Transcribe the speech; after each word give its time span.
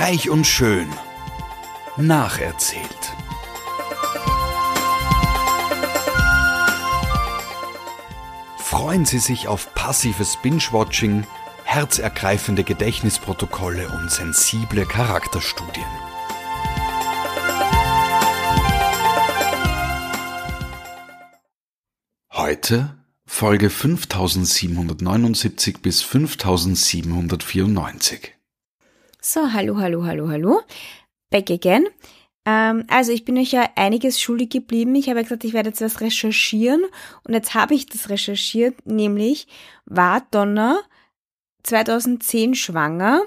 Reich 0.00 0.30
und 0.30 0.46
schön. 0.46 0.88
Nacherzählt. 1.98 3.12
Freuen 8.56 9.04
Sie 9.04 9.18
sich 9.18 9.46
auf 9.46 9.74
passives 9.74 10.38
Binge-Watching, 10.38 11.26
herzergreifende 11.64 12.64
Gedächtnisprotokolle 12.64 13.90
und 13.90 14.10
sensible 14.10 14.86
Charakterstudien. 14.86 15.84
Heute 22.32 22.96
Folge 23.26 23.68
5779 23.68 25.82
bis 25.82 26.00
5794. 26.00 28.39
So, 29.22 29.52
hallo, 29.52 29.76
hallo, 29.78 30.06
hallo, 30.06 30.28
hallo. 30.30 30.62
Back 31.28 31.50
again. 31.50 31.86
Ähm, 32.46 32.84
also 32.88 33.12
ich 33.12 33.26
bin 33.26 33.36
euch 33.36 33.52
ja 33.52 33.68
einiges 33.76 34.18
schuldig 34.18 34.48
geblieben. 34.48 34.94
Ich 34.94 35.08
habe 35.08 35.18
ja 35.18 35.24
gesagt, 35.24 35.44
ich 35.44 35.52
werde 35.52 35.68
jetzt 35.68 35.82
was 35.82 36.00
recherchieren 36.00 36.82
und 37.24 37.34
jetzt 37.34 37.52
habe 37.52 37.74
ich 37.74 37.84
das 37.84 38.08
recherchiert, 38.08 38.86
nämlich 38.86 39.46
war 39.84 40.26
Donna 40.30 40.80
2010 41.64 42.54
schwanger 42.54 43.22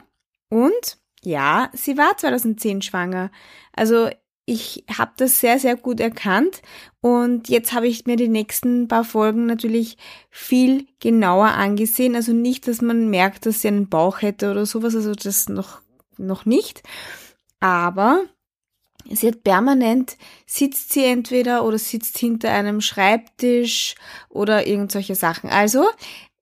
und 0.50 0.98
ja, 1.24 1.70
sie 1.74 1.96
war 1.96 2.18
2010 2.18 2.82
schwanger. 2.82 3.32
Also 3.72 4.10
ich 4.46 4.84
habe 4.98 5.12
das 5.18 5.40
sehr, 5.40 5.58
sehr 5.60 5.78
gut 5.78 6.00
erkannt 6.00 6.62
und 7.02 7.48
jetzt 7.48 7.72
habe 7.74 7.88
ich 7.88 8.06
mir 8.06 8.18
die 8.18 8.28
nächsten 8.28 8.88
paar 8.88 9.06
Folgen 9.06 9.46
natürlich 9.46 9.98
viel 10.30 10.86
genauer 11.00 11.50
angesehen. 11.50 12.16
Also 12.16 12.34
nicht, 12.34 12.68
dass 12.68 12.82
man 12.82 13.10
merkt, 13.10 13.46
dass 13.46 13.62
sie 13.62 13.70
einen 13.70 13.88
Bauch 13.90 14.22
hätte 14.22 14.52
oder 14.52 14.66
sowas, 14.66 14.96
also 14.96 15.14
das 15.14 15.48
noch, 15.48 15.82
noch 16.26 16.46
nicht. 16.46 16.84
Aber 17.60 18.24
sie 19.10 19.28
hat 19.28 19.44
permanent, 19.44 20.18
sitzt 20.46 20.94
sie 20.94 21.06
entweder 21.06 21.64
oder 21.66 21.78
sitzt 21.78 22.18
hinter 22.18 22.52
einem 22.52 22.82
Schreibtisch 22.82 23.96
oder 24.30 24.68
irgend 24.68 24.92
solche 24.92 25.16
Sachen. 25.16 25.50
Also 25.50 25.86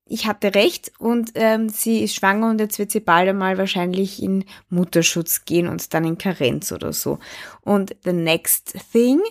ich 0.06 0.26
hatte 0.26 0.54
recht 0.56 0.92
und 1.00 1.32
ähm, 1.36 1.70
sie 1.70 2.04
ist 2.04 2.16
schwanger 2.16 2.50
und 2.50 2.60
jetzt 2.60 2.78
wird 2.80 2.92
sie 2.92 3.00
bald 3.00 3.30
einmal 3.30 3.58
wahrscheinlich 3.58 4.22
in 4.22 4.44
Mutterschutz 4.70 5.46
gehen 5.46 5.68
und 5.68 5.94
dann 5.94 6.04
in 6.04 6.18
Karenz 6.18 6.74
oder 6.74 6.92
so. 6.92 7.20
Und 7.62 7.96
the 8.04 8.12
next 8.12 8.76
thing 8.92 9.22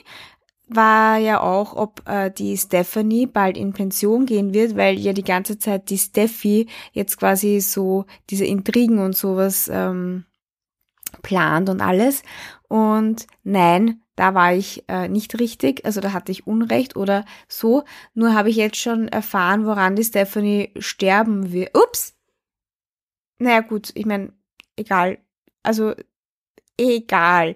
war 0.68 1.18
ja 1.18 1.40
auch, 1.40 1.74
ob 1.74 2.08
äh, 2.08 2.30
die 2.30 2.56
Stephanie 2.56 3.26
bald 3.26 3.58
in 3.58 3.74
Pension 3.74 4.24
gehen 4.24 4.54
wird, 4.54 4.74
weil 4.76 4.98
ja 4.98 5.12
die 5.12 5.24
ganze 5.24 5.58
Zeit 5.58 5.90
die 5.90 5.98
Steffi 5.98 6.66
jetzt 6.92 7.18
quasi 7.18 7.60
so 7.60 8.06
diese 8.30 8.46
Intrigen 8.46 9.00
und 9.00 9.14
sowas 9.14 9.68
ähm, 9.70 10.24
plant 11.22 11.68
und 11.68 11.80
alles. 11.80 12.22
Und 12.68 13.26
nein, 13.42 14.02
da 14.16 14.34
war 14.34 14.54
ich 14.54 14.84
äh, 14.88 15.08
nicht 15.08 15.38
richtig, 15.40 15.84
also 15.84 16.00
da 16.00 16.12
hatte 16.12 16.30
ich 16.30 16.46
Unrecht 16.46 16.96
oder 16.96 17.24
so. 17.48 17.84
Nur 18.14 18.34
habe 18.34 18.50
ich 18.50 18.56
jetzt 18.56 18.76
schon 18.76 19.08
erfahren, 19.08 19.66
woran 19.66 19.96
die 19.96 20.04
Stephanie 20.04 20.72
sterben 20.78 21.52
wird. 21.52 21.76
Ups! 21.76 22.14
Naja 23.38 23.60
gut, 23.60 23.90
ich 23.94 24.04
meine, 24.04 24.32
egal. 24.76 25.18
Also 25.62 25.94
egal. 26.76 27.54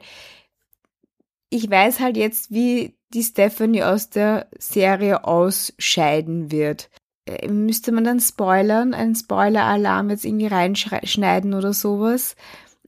Ich 1.51 1.71
weiß 1.71 2.01
halt 2.01 2.17
jetzt, 2.17 2.51
wie 2.51 2.97
die 3.11 3.23
Stephanie 3.23 3.85
aus 3.85 4.11
der 4.11 4.49
Serie 4.59 5.25
ausscheiden 5.25 6.51
wird. 6.51 6.91
Äh, 7.27 7.49
müsste 7.49 7.93
man 7.93 8.05
dann 8.05 8.21
spoilern, 8.21 8.95
einen 8.95 9.15
Spoiler-Alarm 9.15 10.11
jetzt 10.11 10.25
irgendwie 10.25 10.47
reinschneiden 10.47 11.55
oder 11.55 11.73
sowas? 11.73 12.37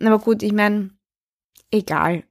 Aber 0.01 0.19
gut, 0.19 0.43
ich 0.43 0.53
meine, 0.53 0.91
egal. 1.71 2.25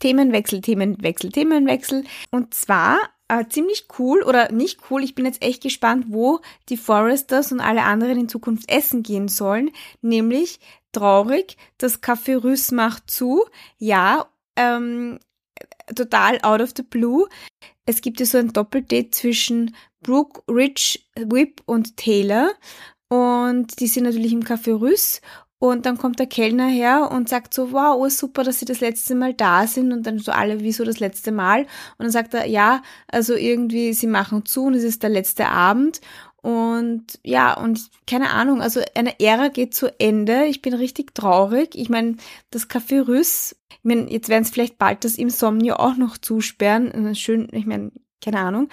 Themenwechsel, 0.00 0.60
Themenwechsel, 0.60 1.30
Themenwechsel. 1.30 2.04
Und 2.30 2.52
zwar 2.54 2.98
äh, 3.28 3.46
ziemlich 3.48 3.86
cool 3.98 4.22
oder 4.22 4.52
nicht 4.52 4.80
cool. 4.90 5.02
Ich 5.02 5.14
bin 5.14 5.24
jetzt 5.24 5.42
echt 5.42 5.62
gespannt, 5.62 6.06
wo 6.08 6.40
die 6.68 6.76
Foresters 6.76 7.52
und 7.52 7.60
alle 7.60 7.84
anderen 7.84 8.18
in 8.18 8.28
Zukunft 8.28 8.70
essen 8.70 9.02
gehen 9.02 9.28
sollen. 9.28 9.70
Nämlich 10.02 10.60
traurig, 10.92 11.56
das 11.78 12.02
Café 12.02 12.42
Rüss 12.42 12.70
macht 12.70 13.10
zu. 13.10 13.44
Ja, 13.78 14.26
ähm, 14.56 15.18
total 15.94 16.38
out 16.42 16.60
of 16.60 16.72
the 16.76 16.82
blue. 16.82 17.26
Es 17.86 18.00
gibt 18.00 18.20
ja 18.20 18.26
so 18.26 18.38
ein 18.38 18.52
Doppeldate 18.52 19.10
zwischen 19.10 19.74
Brooke, 20.00 20.42
Rich, 20.48 21.08
Whip 21.16 21.62
und 21.66 21.96
Taylor. 21.96 22.52
Und 23.08 23.80
die 23.80 23.86
sind 23.86 24.04
natürlich 24.04 24.32
im 24.32 24.42
Café 24.42 24.78
Rüss 24.78 25.20
und 25.70 25.86
dann 25.86 25.96
kommt 25.96 26.18
der 26.18 26.26
Kellner 26.26 26.68
her 26.68 27.08
und 27.10 27.26
sagt 27.26 27.54
so, 27.54 27.72
wow, 27.72 27.96
oh, 27.98 28.10
super, 28.10 28.44
dass 28.44 28.58
Sie 28.58 28.66
das 28.66 28.80
letzte 28.80 29.14
Mal 29.14 29.32
da 29.32 29.66
sind. 29.66 29.92
Und 29.92 30.06
dann 30.06 30.18
so 30.18 30.30
alle, 30.30 30.60
wieso 30.60 30.84
das 30.84 31.00
letzte 31.00 31.32
Mal? 31.32 31.62
Und 31.62 32.00
dann 32.00 32.10
sagt 32.10 32.34
er, 32.34 32.44
ja, 32.44 32.82
also 33.08 33.34
irgendwie, 33.34 33.94
Sie 33.94 34.06
machen 34.06 34.44
zu 34.44 34.64
und 34.64 34.74
es 34.74 34.84
ist 34.84 35.02
der 35.02 35.08
letzte 35.08 35.46
Abend. 35.46 36.02
Und 36.42 37.18
ja, 37.22 37.54
und 37.58 37.88
keine 38.06 38.28
Ahnung, 38.28 38.60
also 38.60 38.82
eine 38.94 39.18
Ära 39.18 39.48
geht 39.48 39.74
zu 39.74 39.88
Ende. 39.98 40.44
Ich 40.44 40.60
bin 40.60 40.74
richtig 40.74 41.14
traurig. 41.14 41.70
Ich 41.74 41.88
meine, 41.88 42.16
das 42.50 42.68
Café 42.68 43.08
Rüss, 43.08 43.56
ich 43.70 43.84
meine, 43.84 44.10
jetzt 44.10 44.28
werden 44.28 44.42
es 44.42 44.50
vielleicht 44.50 44.76
bald 44.76 45.02
das 45.02 45.16
Insomnia 45.16 45.78
auch 45.78 45.96
noch 45.96 46.18
zusperren. 46.18 47.14
Schön, 47.14 47.48
ich 47.52 47.64
meine, 47.64 47.90
keine 48.22 48.40
Ahnung. 48.40 48.68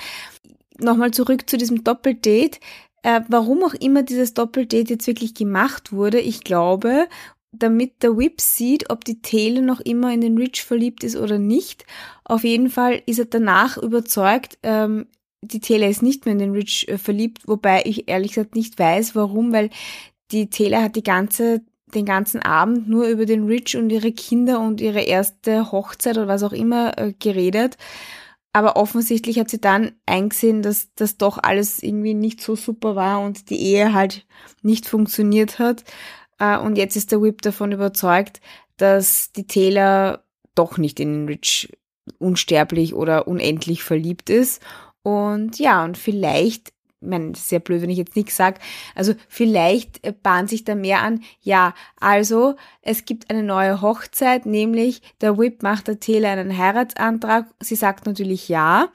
Nochmal 0.77 1.11
zurück 1.11 1.49
zu 1.49 1.57
diesem 1.57 1.85
Doppeldate. 1.85 2.59
Äh, 3.03 3.21
warum 3.27 3.63
auch 3.63 3.73
immer 3.73 4.03
dieses 4.03 4.33
Doppeldate 4.33 4.93
jetzt 4.93 5.07
wirklich 5.07 5.33
gemacht 5.33 5.91
wurde, 5.91 6.19
ich 6.19 6.43
glaube, 6.43 7.07
damit 7.51 8.03
der 8.03 8.17
Whip 8.17 8.39
sieht, 8.39 8.89
ob 8.89 9.03
die 9.03 9.21
Taylor 9.21 9.61
noch 9.61 9.79
immer 9.81 10.13
in 10.13 10.21
den 10.21 10.37
Rich 10.37 10.63
verliebt 10.63 11.03
ist 11.03 11.15
oder 11.15 11.37
nicht. 11.37 11.85
Auf 12.23 12.43
jeden 12.43 12.69
Fall 12.69 13.01
ist 13.05 13.19
er 13.19 13.25
danach 13.25 13.77
überzeugt, 13.77 14.57
ähm, 14.63 15.07
die 15.43 15.59
Taylor 15.59 15.89
ist 15.89 16.03
nicht 16.03 16.25
mehr 16.25 16.33
in 16.33 16.39
den 16.39 16.51
Rich 16.51 16.87
äh, 16.87 16.97
verliebt, 16.97 17.47
wobei 17.47 17.83
ich 17.85 18.07
ehrlich 18.07 18.33
gesagt 18.33 18.55
nicht 18.55 18.77
weiß, 18.77 19.15
warum, 19.15 19.51
weil 19.51 19.69
die 20.31 20.49
Taylor 20.49 20.83
hat 20.83 20.95
die 20.95 21.03
ganze 21.03 21.61
den 21.93 22.05
ganzen 22.05 22.41
Abend 22.41 22.87
nur 22.87 23.07
über 23.07 23.25
den 23.25 23.45
Rich 23.45 23.75
und 23.75 23.89
ihre 23.89 24.13
Kinder 24.13 24.61
und 24.61 24.79
ihre 24.79 25.01
erste 25.01 25.73
Hochzeit 25.73 26.17
oder 26.17 26.27
was 26.27 26.43
auch 26.43 26.53
immer 26.53 26.97
äh, 26.97 27.13
geredet. 27.19 27.77
Aber 28.53 28.75
offensichtlich 28.75 29.39
hat 29.39 29.49
sie 29.49 29.61
dann 29.61 29.93
eingesehen, 30.05 30.61
dass 30.61 30.89
das 30.95 31.17
doch 31.17 31.37
alles 31.41 31.81
irgendwie 31.81 32.13
nicht 32.13 32.41
so 32.41 32.55
super 32.55 32.95
war 32.95 33.21
und 33.21 33.49
die 33.49 33.61
Ehe 33.61 33.93
halt 33.93 34.25
nicht 34.61 34.87
funktioniert 34.87 35.57
hat. 35.59 35.83
Äh, 36.39 36.57
und 36.57 36.77
jetzt 36.77 36.97
ist 36.97 37.11
der 37.11 37.21
Whip 37.21 37.41
davon 37.41 37.71
überzeugt, 37.71 38.41
dass 38.77 39.31
die 39.31 39.47
Taylor 39.47 40.23
doch 40.55 40.77
nicht 40.77 40.99
in 40.99 41.27
Rich 41.27 41.71
unsterblich 42.19 42.93
oder 42.93 43.27
unendlich 43.27 43.83
verliebt 43.83 44.29
ist. 44.29 44.61
Und 45.03 45.59
ja, 45.59 45.83
und 45.83 45.97
vielleicht 45.97 46.73
ich 47.01 47.07
meine, 47.07 47.33
sehr 47.35 47.59
blöd, 47.59 47.81
wenn 47.81 47.89
ich 47.89 47.97
jetzt 47.97 48.15
nichts 48.15 48.37
sage. 48.37 48.59
Also 48.93 49.13
vielleicht 49.27 50.05
äh, 50.05 50.13
bahnt 50.13 50.49
sich 50.49 50.63
da 50.63 50.75
mehr 50.75 51.01
an. 51.01 51.23
Ja, 51.41 51.73
also 51.99 52.55
es 52.81 53.05
gibt 53.05 53.29
eine 53.29 53.43
neue 53.43 53.81
Hochzeit, 53.81 54.45
nämlich 54.45 55.01
der 55.19 55.37
Whip 55.37 55.63
macht 55.63 55.87
der 55.87 55.99
Taylor 55.99 56.29
einen 56.29 56.57
Heiratsantrag. 56.57 57.47
Sie 57.59 57.75
sagt 57.75 58.05
natürlich 58.05 58.49
ja. 58.49 58.89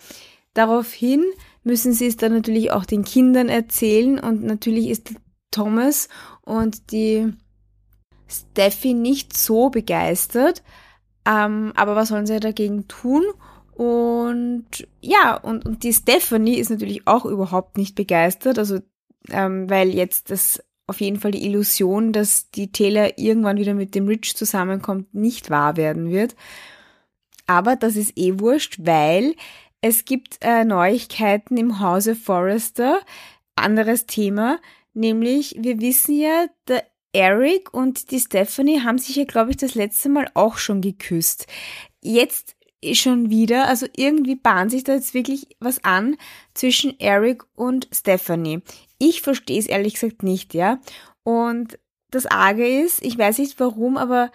Daraufhin 0.55 1.25
müssen 1.65 1.93
sie 1.93 2.07
es 2.07 2.17
dann 2.17 2.33
natürlich 2.33 2.71
auch 2.71 2.85
den 2.85 3.05
Kindern 3.05 3.49
erzählen 3.49 4.21
und 4.21 4.45
natürlich 4.45 4.89
ist 4.89 5.15
Thomas 5.51 6.09
und 6.43 6.93
die 6.93 7.33
Steffi 8.29 8.95
nicht 8.95 9.37
so 9.37 9.69
begeistert. 9.69 10.63
Ähm, 11.27 11.73
aber 11.75 11.97
was 11.97 12.09
sollen 12.09 12.27
sie 12.27 12.39
dagegen 12.39 12.87
tun? 12.87 13.25
Und 13.77 14.89
ja, 15.03 15.37
und, 15.37 15.67
und 15.67 15.83
die 15.83 15.93
Stephanie 15.93 16.57
ist 16.57 16.71
natürlich 16.71 17.07
auch 17.07 17.27
überhaupt 17.27 17.77
nicht 17.77 17.95
begeistert, 17.95 18.59
also 18.59 18.79
ähm, 19.29 19.69
weil 19.69 19.91
jetzt 19.91 20.31
das 20.31 20.63
auf 20.87 21.01
jeden 21.01 21.21
Fall 21.21 21.33
die 21.33 21.45
Illusion, 21.45 22.13
dass 22.13 22.51
die 22.51 22.73
Taylor 22.73 23.19
irgendwann 23.19 23.59
wieder 23.59 23.75
mit 23.75 23.95
dem 23.95 24.07
Rich 24.09 24.35
zusammenkommt, 24.35 25.13
nicht 25.15 25.51
wahr 25.51 25.77
werden 25.77 26.11
wird. 26.11 26.37
Aber 27.47 27.77
das 27.77 27.97
ist 27.97 28.17
eh 28.17 28.39
wurscht, 28.41 28.79
weil 28.81 29.35
es 29.83 30.07
gibt 30.07 30.39
äh, 30.41 30.65
Neuigkeiten 30.65 31.59
im 31.59 31.81
Hause 31.81 32.17
Forrester. 32.17 33.01
Anderes 33.57 34.07
Thema, 34.07 34.59
nämlich 34.95 35.57
wir 35.59 35.81
wissen 35.81 36.19
ja, 36.19 36.47
der 36.67 36.85
Eric 37.13 37.75
und 37.75 38.11
die 38.11 38.21
Stephanie 38.21 38.81
haben 38.81 38.99
sich 38.99 39.17
ja, 39.17 39.25
glaube 39.25 39.51
ich, 39.51 39.57
das 39.59 39.75
letzte 39.75 40.09
Mal 40.09 40.31
auch 40.35 40.57
schon 40.57 40.81
geküsst. 40.81 41.47
Jetzt 42.03 42.56
schon 42.95 43.31
wieder, 43.31 43.69
also 43.69 43.87
irgendwie 43.97 44.37
bahnt 44.37 44.71
sich 44.71 44.85
da 44.85 44.95
jetzt 44.95 45.15
wirklich 45.15 45.49
was 45.61 45.83
an 45.85 46.17
zwischen 46.55 46.99
Eric 47.01 47.45
und 47.55 47.89
Stephanie. 47.93 48.63
Ich 48.99 49.23
verstehe 49.23 49.59
es 49.59 49.67
ehrlich 49.67 49.95
gesagt 49.95 50.23
nicht, 50.23 50.55
ja. 50.55 50.81
Und 51.23 51.79
das 52.11 52.27
Arge 52.27 52.67
ist, 52.67 53.05
ich 53.05 53.19
weiß 53.19 53.39
nicht 53.39 53.59
warum, 53.59 53.97
aber 53.97 54.31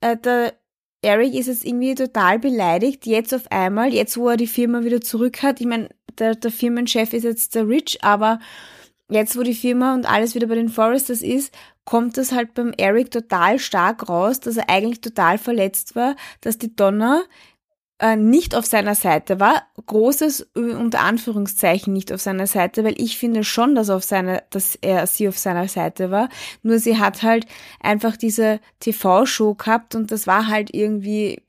äh, 0.00 0.16
der 0.16 0.54
Eric 1.00 1.34
ist 1.34 1.46
jetzt 1.46 1.64
irgendwie 1.64 1.94
total 1.94 2.38
beleidigt, 2.38 3.06
jetzt 3.06 3.32
auf 3.32 3.50
einmal, 3.50 3.94
jetzt 3.94 4.16
wo 4.16 4.28
er 4.28 4.36
die 4.36 4.48
Firma 4.48 4.82
wieder 4.82 5.00
zurück 5.00 5.42
hat. 5.42 5.60
Ich 5.60 5.66
meine, 5.66 5.88
der, 6.18 6.34
der 6.34 6.50
Firmenchef 6.50 7.12
ist 7.12 7.22
jetzt 7.22 7.54
der 7.54 7.68
Rich, 7.68 8.02
aber 8.02 8.40
jetzt, 9.08 9.38
wo 9.38 9.42
die 9.42 9.54
Firma 9.54 9.94
und 9.94 10.06
alles 10.06 10.34
wieder 10.34 10.48
bei 10.48 10.56
den 10.56 10.68
Foresters 10.68 11.22
ist, 11.22 11.54
kommt 11.84 12.18
das 12.18 12.32
halt 12.32 12.54
beim 12.54 12.74
Eric 12.76 13.10
total 13.10 13.58
stark 13.58 14.08
raus, 14.08 14.40
dass 14.40 14.56
er 14.56 14.68
eigentlich 14.68 15.00
total 15.00 15.38
verletzt 15.38 15.96
war, 15.96 16.16
dass 16.40 16.58
die 16.58 16.74
Donna 16.74 17.22
äh, 18.00 18.16
nicht 18.16 18.54
auf 18.54 18.64
seiner 18.64 18.94
Seite 18.94 19.40
war. 19.40 19.64
Großes 19.86 20.50
äh, 20.54 20.60
unter 20.60 21.00
Anführungszeichen 21.00 21.92
nicht 21.92 22.12
auf 22.12 22.20
seiner 22.20 22.46
Seite, 22.46 22.84
weil 22.84 22.94
ich 23.00 23.18
finde 23.18 23.44
schon, 23.44 23.74
dass, 23.74 23.90
auf 23.90 24.04
seiner, 24.04 24.42
dass 24.50 24.76
er 24.76 25.06
sie 25.06 25.28
auf 25.28 25.38
seiner 25.38 25.68
Seite 25.68 26.10
war. 26.10 26.28
Nur 26.62 26.78
sie 26.78 26.98
hat 26.98 27.22
halt 27.22 27.46
einfach 27.80 28.16
diese 28.16 28.60
TV-Show 28.80 29.54
gehabt 29.54 29.94
und 29.94 30.12
das 30.12 30.26
war 30.26 30.46
halt 30.46 30.72
irgendwie 30.72 31.42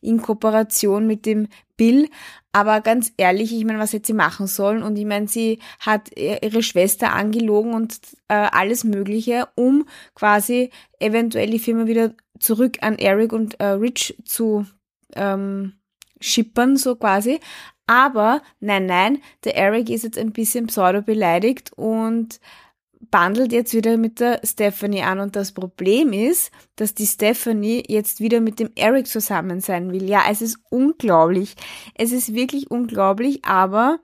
in 0.00 0.20
Kooperation 0.20 1.06
mit 1.06 1.24
dem 1.24 1.48
Bill. 1.76 2.08
Aber 2.52 2.80
ganz 2.80 3.12
ehrlich, 3.16 3.52
ich 3.54 3.64
meine, 3.64 3.78
was 3.78 3.92
hätte 3.92 4.08
sie 4.08 4.12
machen 4.12 4.46
sollen? 4.46 4.82
Und 4.82 4.98
ich 4.98 5.06
meine, 5.06 5.26
sie 5.26 5.58
hat 5.80 6.10
ihre 6.16 6.62
Schwester 6.62 7.12
angelogen 7.12 7.72
und 7.74 7.98
äh, 8.28 8.34
alles 8.34 8.84
Mögliche, 8.84 9.48
um 9.54 9.86
quasi 10.14 10.70
eventuell 10.98 11.50
die 11.50 11.58
Firma 11.58 11.86
wieder 11.86 12.12
zurück 12.38 12.78
an 12.82 12.98
Eric 12.98 13.32
und 13.32 13.58
äh, 13.60 13.66
Rich 13.66 14.18
zu 14.24 14.66
ähm, 15.14 15.74
schippern, 16.22 16.76
so 16.76 16.96
quasi. 16.96 17.40
Aber 17.86 18.42
nein, 18.60 18.86
nein, 18.86 19.18
der 19.44 19.56
Eric 19.56 19.90
ist 19.90 20.04
jetzt 20.04 20.18
ein 20.18 20.32
bisschen 20.32 20.68
pseudo 20.68 21.02
beleidigt 21.02 21.72
und 21.74 22.40
bandelt 23.10 23.52
jetzt 23.52 23.74
wieder 23.74 23.96
mit 23.96 24.20
der 24.20 24.40
Stephanie 24.44 25.02
an. 25.02 25.20
Und 25.20 25.36
das 25.36 25.52
Problem 25.52 26.12
ist, 26.12 26.50
dass 26.76 26.94
die 26.94 27.06
Stephanie 27.06 27.82
jetzt 27.88 28.20
wieder 28.20 28.40
mit 28.40 28.58
dem 28.58 28.70
Eric 28.76 29.06
zusammen 29.08 29.60
sein 29.60 29.92
will. 29.92 30.08
Ja, 30.08 30.22
es 30.30 30.40
ist 30.40 30.58
unglaublich. 30.70 31.54
Es 31.94 32.12
ist 32.12 32.34
wirklich 32.34 32.70
unglaublich, 32.70 33.44
aber 33.44 33.98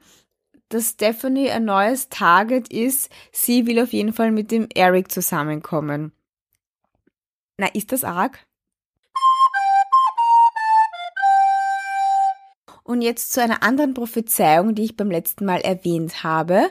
dass 0.69 0.91
Stephanie 0.91 1.51
ein 1.51 1.65
neues 1.65 2.09
Target 2.09 2.71
ist, 2.71 3.11
sie 3.33 3.67
will 3.67 3.81
auf 3.81 3.93
jeden 3.93 4.13
Fall 4.13 4.33
mit 4.33 4.51
dem 4.51 4.69
Eric 4.75 5.11
zusammenkommen. 5.11 6.13
Na, 7.57 7.69
ist 7.69 7.93
das 7.93 8.05
arg? 8.05 8.47
Und 12.89 13.03
jetzt 13.03 13.35
zu 13.35 13.43
einer 13.43 13.63
anderen 13.63 13.93
Prophezeiung, 13.93 14.75
die 14.75 14.85
ich 14.85 14.97
beim 14.97 15.11
letzten 15.11 15.45
Mal 15.45 15.61
erwähnt 15.61 16.25
habe. 16.25 16.71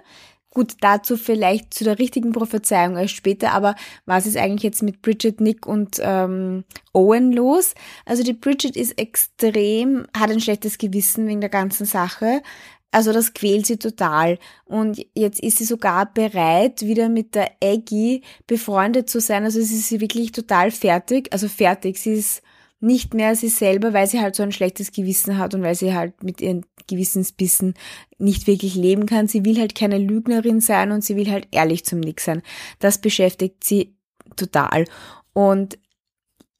Gut, 0.50 0.74
dazu 0.81 1.16
vielleicht 1.16 1.75
zu 1.75 1.84
der 1.84 2.00
richtigen 2.00 2.31
Prophezeiung 2.31 2.98
erst 2.98 3.14
später, 3.14 3.52
aber 3.52 3.75
was 4.08 4.25
ist 4.25 4.36
eigentlich 4.36 4.64
jetzt 4.64 4.81
mit 4.81 5.04
Bridget, 5.04 5.40
Nick 5.42 5.68
und 5.68 5.98
ähm, 6.02 6.64
Owen 6.92 7.31
los? 7.34 7.75
Also 8.04 8.24
die 8.24 8.34
Bridget 8.34 8.75
ist 8.75 8.98
extrem, 8.98 10.08
hat 10.18 10.31
ein 10.31 10.40
schlechtes 10.40 10.80
Gewissen 10.80 11.28
wegen 11.28 11.40
der 11.40 11.52
ganzen 11.52 11.86
Sache. 11.86 12.42
Also 12.90 13.13
das 13.13 13.36
quält 13.36 13.68
sie 13.68 13.78
total. 13.78 14.40
Und 14.66 15.06
jetzt 15.13 15.40
ist 15.40 15.60
sie 15.60 15.66
sogar 15.66 16.12
bereit, 16.12 16.81
wieder 16.81 17.10
mit 17.10 17.36
der 17.36 17.52
Aggie 17.63 18.24
befreundet 18.48 19.08
zu 19.08 19.22
sein. 19.22 19.44
Also 19.44 19.62
sie 19.62 19.75
ist 19.75 20.02
wirklich 20.02 20.31
total 20.31 20.72
fertig. 20.72 21.31
Also 21.31 21.48
fertig. 21.48 22.00
Sie 22.00 22.13
ist 22.13 22.42
nicht 22.79 23.13
mehr 23.13 23.35
sie 23.35 23.50
selber, 23.50 23.94
weil 23.94 24.07
sie 24.07 24.21
halt 24.21 24.35
so 24.35 24.44
ein 24.44 24.51
schlechtes 24.51 24.91
Gewissen 24.91 25.38
hat 25.38 25.56
und 25.56 25.63
weil 25.63 25.75
sie 25.75 25.95
halt 25.95 26.24
mit 26.24 26.41
ihren 26.41 26.65
Gewissensbissen 26.88 27.74
nicht 28.19 28.47
wirklich 28.47 28.75
leben 28.75 29.06
kann. 29.06 29.27
Sie 29.27 29.45
will 29.45 29.59
halt 29.59 29.75
keine 29.75 29.97
Lügnerin 29.97 30.62
sein 30.62 30.91
und 30.91 31.03
sie 31.03 31.15
will 31.15 31.29
halt 31.31 31.47
ehrlich 31.51 31.85
zum 31.85 32.00
Nick 32.00 32.21
sein. 32.21 32.44
Das 32.79 33.00
beschäftigt 33.00 33.63
sie 33.63 33.95
total. 34.35 34.85
Und 35.33 35.79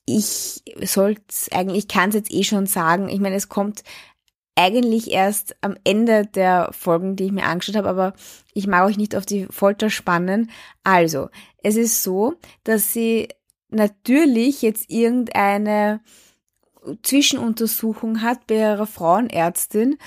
ich 0.05 0.63
sollte 0.81 1.21
eigentlich, 1.51 1.83
ich 1.83 1.87
kann 1.87 2.09
es 2.09 2.15
jetzt 2.15 2.33
eh 2.33 2.43
schon 2.43 2.65
sagen, 2.65 3.09
ich 3.09 3.19
meine, 3.19 3.35
es 3.35 3.49
kommt 3.49 3.83
eigentlich 4.55 5.11
erst 5.11 5.55
am 5.61 5.77
Ende 5.83 6.25
der 6.25 6.69
Folgen, 6.71 7.15
die 7.15 7.25
ich 7.25 7.31
mir 7.31 7.43
angeschaut 7.43 7.75
habe, 7.75 7.89
aber 7.89 8.13
ich 8.53 8.65
mag 8.65 8.85
euch 8.85 8.97
nicht 8.97 9.15
auf 9.15 9.25
die 9.25 9.45
Folter 9.51 9.91
spannen. 9.91 10.49
Also, 10.83 11.29
es 11.61 11.75
ist 11.75 12.03
so, 12.03 12.33
dass 12.63 12.91
sie 12.91 13.27
natürlich 13.69 14.61
jetzt 14.61 14.89
irgendeine 14.89 16.01
Zwischenuntersuchung 17.03 18.21
hat 18.21 18.47
bei 18.47 18.55
ihrer 18.55 18.87
Frauenärztin 18.87 19.97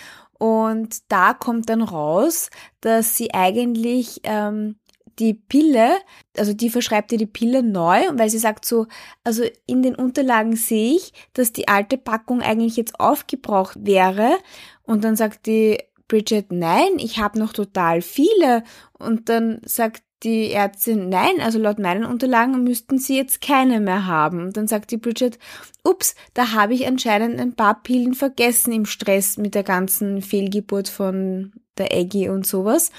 und 0.40 1.00
da 1.08 1.34
kommt 1.34 1.68
dann 1.68 1.82
raus, 1.82 2.48
dass 2.80 3.16
sie 3.16 3.34
eigentlich 3.34 4.20
ähm, 4.22 4.76
die 5.18 5.34
Pille, 5.34 5.98
also 6.36 6.54
die 6.54 6.70
verschreibt 6.70 7.12
ihr 7.12 7.18
die 7.18 7.26
Pille 7.26 7.62
neu, 7.62 8.00
weil 8.12 8.30
sie 8.30 8.38
sagt 8.38 8.64
so, 8.64 8.86
also 9.22 9.44
in 9.66 9.82
den 9.82 9.94
Unterlagen 9.94 10.56
sehe 10.56 10.96
ich, 10.96 11.12
dass 11.34 11.52
die 11.52 11.68
alte 11.68 11.98
Packung 11.98 12.40
eigentlich 12.40 12.76
jetzt 12.76 12.98
aufgebraucht 12.98 13.76
wäre. 13.82 14.38
Und 14.82 15.04
dann 15.04 15.14
sagt 15.14 15.46
die 15.46 15.78
Bridget, 16.08 16.50
nein, 16.52 16.92
ich 16.96 17.18
habe 17.18 17.38
noch 17.38 17.52
total 17.52 18.00
viele. 18.00 18.64
Und 18.98 19.28
dann 19.28 19.60
sagt 19.64 20.02
die 20.22 20.50
Ärztin, 20.50 21.08
nein, 21.08 21.40
also 21.40 21.58
laut 21.58 21.78
meinen 21.78 22.04
Unterlagen 22.04 22.62
müssten 22.62 22.98
sie 22.98 23.16
jetzt 23.16 23.40
keine 23.40 23.80
mehr 23.80 24.06
haben. 24.06 24.42
Und 24.42 24.56
dann 24.56 24.68
sagt 24.68 24.90
die 24.90 24.98
Bridget, 24.98 25.38
ups, 25.82 26.14
da 26.34 26.52
habe 26.52 26.74
ich 26.74 26.86
anscheinend 26.86 27.40
ein 27.40 27.54
paar 27.54 27.82
Pillen 27.82 28.14
vergessen 28.14 28.72
im 28.72 28.86
Stress 28.86 29.38
mit 29.38 29.54
der 29.54 29.62
ganzen 29.62 30.20
Fehlgeburt 30.20 30.88
von 30.88 31.52
der 31.78 31.92
Aggie 31.92 32.28
und 32.28 32.46
sowas. 32.46 32.90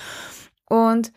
Und 0.68 1.12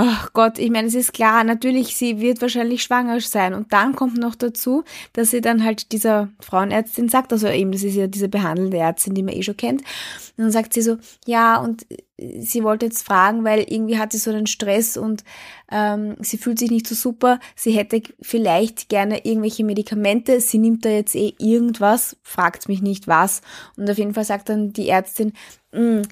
Ach 0.00 0.32
Gott, 0.32 0.60
ich 0.60 0.70
meine, 0.70 0.86
es 0.86 0.94
ist 0.94 1.12
klar, 1.12 1.42
natürlich, 1.42 1.96
sie 1.96 2.20
wird 2.20 2.40
wahrscheinlich 2.40 2.84
schwanger 2.84 3.20
sein. 3.20 3.52
Und 3.52 3.72
dann 3.72 3.96
kommt 3.96 4.16
noch 4.16 4.36
dazu, 4.36 4.84
dass 5.12 5.32
sie 5.32 5.40
dann 5.40 5.64
halt 5.64 5.90
dieser 5.90 6.28
Frauenärztin 6.38 7.08
sagt, 7.08 7.32
also 7.32 7.48
eben, 7.48 7.72
das 7.72 7.82
ist 7.82 7.96
ja 7.96 8.06
diese 8.06 8.28
behandelnde 8.28 8.76
Ärztin, 8.76 9.14
die 9.14 9.24
man 9.24 9.34
eh 9.34 9.42
schon 9.42 9.56
kennt. 9.56 9.80
Und 9.80 10.44
dann 10.44 10.50
sagt 10.52 10.72
sie 10.72 10.82
so, 10.82 10.98
ja, 11.26 11.56
und 11.56 11.84
sie 12.16 12.62
wollte 12.62 12.86
jetzt 12.86 13.04
fragen, 13.04 13.42
weil 13.42 13.64
irgendwie 13.68 13.98
hat 13.98 14.12
sie 14.12 14.18
so 14.18 14.30
einen 14.30 14.46
Stress 14.46 14.96
und 14.96 15.24
ähm, 15.68 16.14
sie 16.20 16.38
fühlt 16.38 16.60
sich 16.60 16.70
nicht 16.70 16.86
so 16.86 16.94
super. 16.94 17.40
Sie 17.56 17.72
hätte 17.72 18.00
vielleicht 18.22 18.88
gerne 18.88 19.24
irgendwelche 19.24 19.64
Medikamente. 19.64 20.40
Sie 20.40 20.58
nimmt 20.58 20.84
da 20.84 20.90
jetzt 20.90 21.16
eh 21.16 21.34
irgendwas, 21.40 22.16
fragt 22.22 22.68
mich 22.68 22.82
nicht 22.82 23.08
was. 23.08 23.40
Und 23.76 23.90
auf 23.90 23.98
jeden 23.98 24.14
Fall 24.14 24.24
sagt 24.24 24.48
dann 24.48 24.72
die 24.72 24.88
Ärztin, 24.88 25.32
hm, 25.72 26.02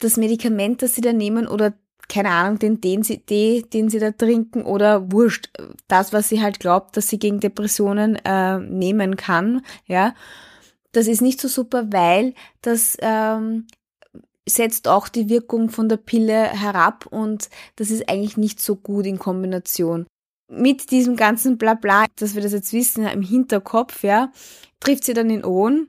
das 0.00 0.16
Medikament, 0.16 0.82
das 0.82 0.96
sie 0.96 1.00
da 1.00 1.12
nehmen 1.12 1.46
oder 1.46 1.74
keine 2.08 2.30
Ahnung, 2.30 2.58
den, 2.58 2.80
den, 2.80 3.02
sie, 3.02 3.18
den, 3.18 3.68
den 3.70 3.88
sie 3.88 3.98
da 3.98 4.10
trinken 4.10 4.62
oder 4.62 5.10
wurscht, 5.12 5.50
das, 5.88 6.12
was 6.12 6.28
sie 6.28 6.40
halt 6.40 6.60
glaubt, 6.60 6.96
dass 6.96 7.08
sie 7.08 7.18
gegen 7.18 7.40
Depressionen 7.40 8.16
äh, 8.24 8.58
nehmen 8.58 9.16
kann, 9.16 9.62
ja, 9.86 10.14
das 10.92 11.08
ist 11.08 11.20
nicht 11.20 11.40
so 11.40 11.48
super, 11.48 11.92
weil 11.92 12.34
das 12.62 12.96
ähm, 13.00 13.66
setzt 14.48 14.88
auch 14.88 15.08
die 15.08 15.28
Wirkung 15.28 15.68
von 15.68 15.88
der 15.88 15.98
Pille 15.98 16.44
herab 16.44 17.06
und 17.06 17.50
das 17.76 17.90
ist 17.90 18.08
eigentlich 18.08 18.36
nicht 18.36 18.60
so 18.60 18.76
gut 18.76 19.06
in 19.06 19.18
Kombination. 19.18 20.06
Mit 20.48 20.92
diesem 20.92 21.16
ganzen 21.16 21.58
Blabla, 21.58 22.06
dass 22.16 22.34
wir 22.34 22.42
das 22.42 22.52
jetzt 22.52 22.72
wissen, 22.72 23.06
im 23.06 23.22
Hinterkopf, 23.22 24.04
ja, 24.04 24.30
trifft 24.80 25.04
sie 25.04 25.12
dann 25.12 25.28
den 25.28 25.44
Ohren 25.44 25.88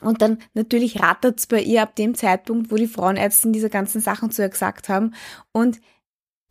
und 0.00 0.22
dann 0.22 0.38
natürlich 0.54 1.00
rattert's 1.00 1.46
bei 1.46 1.62
ihr 1.62 1.82
ab 1.82 1.96
dem 1.96 2.14
Zeitpunkt, 2.14 2.70
wo 2.70 2.76
die 2.76 2.86
Frauenärztin 2.86 3.52
diese 3.52 3.70
ganzen 3.70 4.00
Sachen 4.00 4.30
zu 4.30 4.42
ihr 4.42 4.48
gesagt 4.48 4.88
haben. 4.88 5.14
Und 5.52 5.80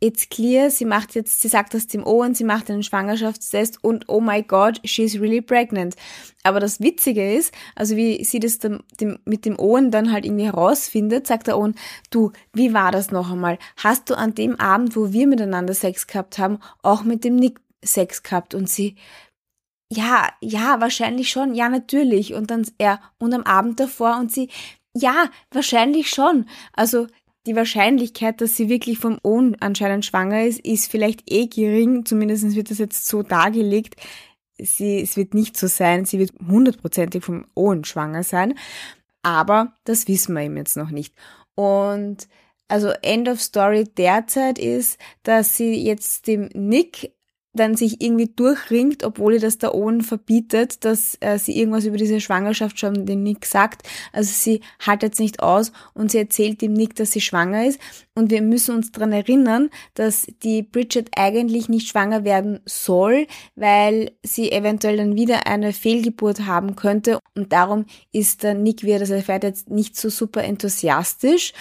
it's 0.04 0.28
clear, 0.28 0.70
sie 0.70 0.84
macht 0.84 1.14
jetzt, 1.14 1.40
sie 1.40 1.48
sagt 1.48 1.72
das 1.72 1.86
dem 1.86 2.04
Owen, 2.04 2.34
sie 2.34 2.44
macht 2.44 2.70
einen 2.70 2.82
Schwangerschaftstest 2.82 3.82
und 3.82 4.08
oh 4.08 4.20
my 4.20 4.42
god, 4.42 4.80
she's 4.84 5.18
really 5.18 5.40
pregnant. 5.40 5.94
Aber 6.42 6.60
das 6.60 6.80
Witzige 6.80 7.34
ist, 7.34 7.54
also 7.74 7.96
wie 7.96 8.22
sie 8.22 8.38
das 8.38 8.58
dem, 8.58 8.82
dem, 9.00 9.18
mit 9.24 9.46
dem 9.46 9.58
Owen 9.58 9.90
dann 9.90 10.12
halt 10.12 10.26
irgendwie 10.26 10.44
herausfindet, 10.44 11.26
sagt 11.26 11.46
der 11.46 11.56
Owen, 11.56 11.74
du, 12.10 12.32
wie 12.52 12.74
war 12.74 12.92
das 12.92 13.12
noch 13.12 13.32
einmal? 13.32 13.58
Hast 13.76 14.10
du 14.10 14.14
an 14.14 14.34
dem 14.34 14.60
Abend, 14.60 14.94
wo 14.94 15.12
wir 15.12 15.26
miteinander 15.26 15.74
Sex 15.74 16.06
gehabt 16.06 16.38
haben, 16.38 16.58
auch 16.82 17.04
mit 17.04 17.24
dem 17.24 17.36
Nick 17.36 17.60
Sex 17.82 18.22
gehabt? 18.22 18.54
Und 18.54 18.68
sie, 18.68 18.96
ja, 19.94 20.28
ja, 20.40 20.80
wahrscheinlich 20.80 21.30
schon, 21.30 21.54
ja, 21.54 21.68
natürlich. 21.68 22.34
Und 22.34 22.50
dann 22.50 22.66
er, 22.78 23.00
und 23.18 23.34
am 23.34 23.42
Abend 23.42 23.80
davor 23.80 24.18
und 24.18 24.32
sie, 24.32 24.48
ja, 24.96 25.30
wahrscheinlich 25.50 26.10
schon. 26.10 26.46
Also 26.72 27.06
die 27.46 27.56
Wahrscheinlichkeit, 27.56 28.40
dass 28.40 28.56
sie 28.56 28.68
wirklich 28.68 28.98
vom 28.98 29.18
Ohn 29.22 29.56
anscheinend 29.60 30.04
schwanger 30.04 30.44
ist, 30.44 30.60
ist 30.60 30.90
vielleicht 30.90 31.30
eh 31.30 31.46
gering. 31.46 32.06
Zumindest 32.06 32.54
wird 32.54 32.70
das 32.70 32.78
jetzt 32.78 33.06
so 33.06 33.22
dargelegt. 33.22 33.96
Sie, 34.58 35.00
es 35.00 35.16
wird 35.16 35.34
nicht 35.34 35.56
so 35.56 35.66
sein. 35.66 36.04
Sie 36.04 36.18
wird 36.18 36.32
hundertprozentig 36.46 37.24
vom 37.24 37.46
Ohn 37.54 37.84
schwanger 37.84 38.22
sein. 38.22 38.54
Aber 39.22 39.74
das 39.84 40.08
wissen 40.08 40.34
wir 40.34 40.42
eben 40.42 40.56
jetzt 40.56 40.76
noch 40.76 40.90
nicht. 40.90 41.14
Und 41.54 42.28
also 42.68 42.90
End 43.02 43.28
of 43.28 43.40
Story 43.40 43.84
derzeit 43.84 44.58
ist, 44.58 44.98
dass 45.22 45.56
sie 45.56 45.74
jetzt 45.74 46.26
dem 46.26 46.48
Nick 46.54 47.13
dann 47.54 47.76
sich 47.76 48.00
irgendwie 48.00 48.30
durchringt, 48.34 49.04
obwohl 49.04 49.34
ihr 49.34 49.40
das 49.40 49.58
der 49.58 49.74
Owen 49.74 50.02
verbietet, 50.02 50.84
dass 50.84 51.16
äh, 51.20 51.38
sie 51.38 51.58
irgendwas 51.58 51.84
über 51.84 51.96
diese 51.96 52.20
Schwangerschaft 52.20 52.78
schon 52.78 53.06
dem 53.06 53.22
Nick 53.22 53.46
sagt. 53.46 53.88
Also 54.12 54.30
sie 54.32 54.60
haltet 54.84 55.14
es 55.14 55.18
nicht 55.20 55.40
aus 55.40 55.72
und 55.94 56.10
sie 56.10 56.18
erzählt 56.18 56.60
dem 56.60 56.72
Nick, 56.72 56.96
dass 56.96 57.12
sie 57.12 57.20
schwanger 57.20 57.66
ist. 57.66 57.80
Und 58.14 58.30
wir 58.30 58.42
müssen 58.42 58.74
uns 58.76 58.92
daran 58.92 59.12
erinnern, 59.12 59.70
dass 59.94 60.26
die 60.42 60.62
Bridget 60.62 61.10
eigentlich 61.16 61.68
nicht 61.68 61.88
schwanger 61.88 62.24
werden 62.24 62.60
soll, 62.64 63.26
weil 63.56 64.12
sie 64.22 64.52
eventuell 64.52 64.96
dann 64.96 65.16
wieder 65.16 65.46
eine 65.46 65.72
Fehlgeburt 65.72 66.46
haben 66.46 66.76
könnte. 66.76 67.18
Und 67.34 67.52
darum 67.52 67.86
ist 68.12 68.42
der 68.42 68.54
Nick, 68.54 68.82
wie 68.82 68.92
er 68.92 69.00
das 69.00 69.10
erfährt, 69.10 69.42
jetzt 69.42 69.70
nicht 69.70 69.96
so 69.96 70.10
super 70.10 70.44
enthusiastisch. 70.44 71.52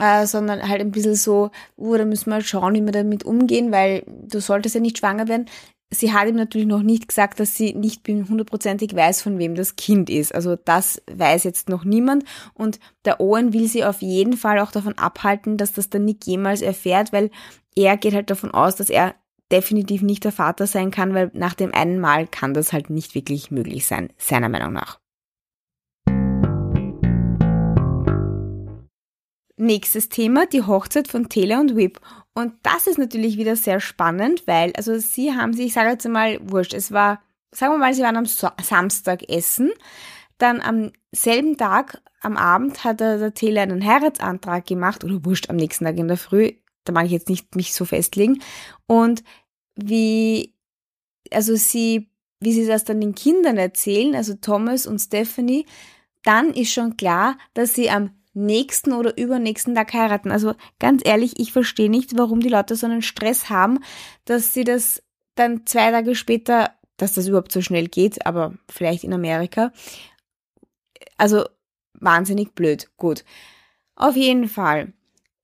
Äh, 0.00 0.26
sondern 0.26 0.66
halt 0.66 0.80
ein 0.80 0.90
bisschen 0.90 1.14
so, 1.14 1.50
oh, 1.76 1.94
da 1.96 2.04
müssen 2.04 2.30
wir 2.30 2.34
halt 2.34 2.46
schauen, 2.46 2.74
wie 2.74 2.82
wir 2.82 2.92
damit 2.92 3.24
umgehen, 3.24 3.70
weil 3.70 4.02
du 4.06 4.40
solltest 4.40 4.74
ja 4.74 4.80
nicht 4.80 4.98
schwanger 4.98 5.28
werden. 5.28 5.46
Sie 5.92 6.12
hat 6.12 6.28
ihm 6.28 6.36
natürlich 6.36 6.68
noch 6.68 6.82
nicht 6.82 7.08
gesagt, 7.08 7.40
dass 7.40 7.56
sie 7.56 7.74
nicht 7.74 8.06
hundertprozentig 8.08 8.94
weiß, 8.94 9.22
von 9.22 9.38
wem 9.38 9.56
das 9.56 9.76
Kind 9.76 10.08
ist. 10.08 10.34
Also 10.34 10.56
das 10.56 11.02
weiß 11.10 11.44
jetzt 11.44 11.68
noch 11.68 11.84
niemand. 11.84 12.24
Und 12.54 12.78
der 13.04 13.20
Owen 13.20 13.52
will 13.52 13.66
sie 13.66 13.84
auf 13.84 14.00
jeden 14.00 14.36
Fall 14.36 14.60
auch 14.60 14.70
davon 14.70 14.96
abhalten, 14.96 15.56
dass 15.56 15.72
das 15.72 15.90
der 15.90 16.00
Nick 16.00 16.24
jemals 16.26 16.62
erfährt, 16.62 17.12
weil 17.12 17.30
er 17.74 17.96
geht 17.96 18.14
halt 18.14 18.30
davon 18.30 18.52
aus, 18.52 18.76
dass 18.76 18.88
er 18.88 19.16
definitiv 19.50 20.02
nicht 20.02 20.24
der 20.24 20.32
Vater 20.32 20.68
sein 20.68 20.92
kann, 20.92 21.12
weil 21.12 21.30
nach 21.34 21.54
dem 21.54 21.74
einen 21.74 21.98
Mal 21.98 22.28
kann 22.28 22.54
das 22.54 22.72
halt 22.72 22.88
nicht 22.88 23.16
wirklich 23.16 23.50
möglich 23.50 23.84
sein, 23.86 24.12
seiner 24.16 24.48
Meinung 24.48 24.72
nach. 24.72 25.00
Nächstes 29.60 30.08
Thema, 30.08 30.46
die 30.46 30.62
Hochzeit 30.62 31.06
von 31.06 31.28
Taylor 31.28 31.60
und 31.60 31.76
Whip. 31.76 32.00
Und 32.32 32.54
das 32.62 32.86
ist 32.86 32.98
natürlich 32.98 33.36
wieder 33.36 33.56
sehr 33.56 33.78
spannend, 33.78 34.46
weil, 34.46 34.72
also 34.74 34.98
sie 34.98 35.34
haben 35.34 35.52
sich, 35.52 35.66
ich 35.66 35.72
sage 35.74 35.90
jetzt 35.90 36.08
mal, 36.08 36.40
wurscht, 36.42 36.72
es 36.72 36.92
war, 36.92 37.20
sagen 37.52 37.74
wir 37.74 37.78
mal, 37.78 37.92
sie 37.92 38.02
waren 38.02 38.16
am 38.16 38.24
so 38.24 38.48
Samstag 38.62 39.28
essen. 39.28 39.70
Dann 40.38 40.62
am 40.62 40.92
selben 41.12 41.58
Tag, 41.58 42.00
am 42.22 42.38
Abend, 42.38 42.84
hat 42.84 43.00
der, 43.00 43.34
Taylor 43.34 43.60
einen 43.60 43.84
Heiratsantrag 43.84 44.64
gemacht, 44.64 45.04
oder 45.04 45.26
wurscht, 45.26 45.50
am 45.50 45.56
nächsten 45.56 45.84
Tag 45.84 45.98
in 45.98 46.08
der 46.08 46.16
Früh, 46.16 46.52
da 46.84 46.94
mag 46.94 47.04
ich 47.04 47.12
jetzt 47.12 47.28
nicht 47.28 47.54
mich 47.54 47.74
so 47.74 47.84
festlegen. 47.84 48.40
Und 48.86 49.22
wie, 49.76 50.54
also 51.30 51.54
sie, 51.56 52.10
wie 52.40 52.54
sie 52.54 52.66
das 52.66 52.84
dann 52.84 53.02
den 53.02 53.14
Kindern 53.14 53.58
erzählen, 53.58 54.14
also 54.14 54.32
Thomas 54.36 54.86
und 54.86 55.00
Stephanie, 55.00 55.66
dann 56.22 56.54
ist 56.54 56.72
schon 56.72 56.96
klar, 56.96 57.36
dass 57.52 57.74
sie 57.74 57.90
am 57.90 58.19
nächsten 58.32 58.92
oder 58.92 59.16
übernächsten 59.16 59.74
Tag 59.74 59.92
heiraten. 59.92 60.30
Also 60.30 60.54
ganz 60.78 61.02
ehrlich, 61.04 61.38
ich 61.38 61.52
verstehe 61.52 61.90
nicht, 61.90 62.16
warum 62.16 62.40
die 62.40 62.48
Leute 62.48 62.76
so 62.76 62.86
einen 62.86 63.02
Stress 63.02 63.50
haben, 63.50 63.80
dass 64.24 64.54
sie 64.54 64.64
das 64.64 65.02
dann 65.34 65.66
zwei 65.66 65.90
Tage 65.90 66.14
später, 66.14 66.72
dass 66.96 67.14
das 67.14 67.26
überhaupt 67.26 67.52
so 67.52 67.60
schnell 67.60 67.88
geht, 67.88 68.26
aber 68.26 68.54
vielleicht 68.68 69.04
in 69.04 69.12
Amerika. 69.12 69.72
Also 71.16 71.44
wahnsinnig 71.94 72.54
blöd. 72.54 72.90
Gut. 72.96 73.24
Auf 73.96 74.16
jeden 74.16 74.48
Fall 74.48 74.92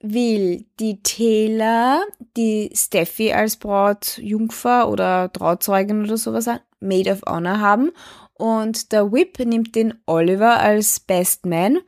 will 0.01 0.67
die 0.79 1.03
Taylor 1.03 2.05
die 2.37 2.71
Steffi 2.75 3.33
als 3.33 3.57
Braut, 3.57 4.19
Jungfer 4.19 4.89
oder 4.89 5.33
Trauzeugin 5.33 6.05
oder 6.05 6.17
sowas 6.17 6.49
Maid 6.81 7.09
of 7.09 7.23
Honor 7.27 7.61
haben 7.61 7.93
und 8.35 8.93
der 8.93 9.13
Whip 9.13 9.39
nimmt 9.39 9.75
den 9.75 9.95
Oliver 10.07 10.61
als 10.61 11.01
Best 11.01 11.47
Man 11.47 11.79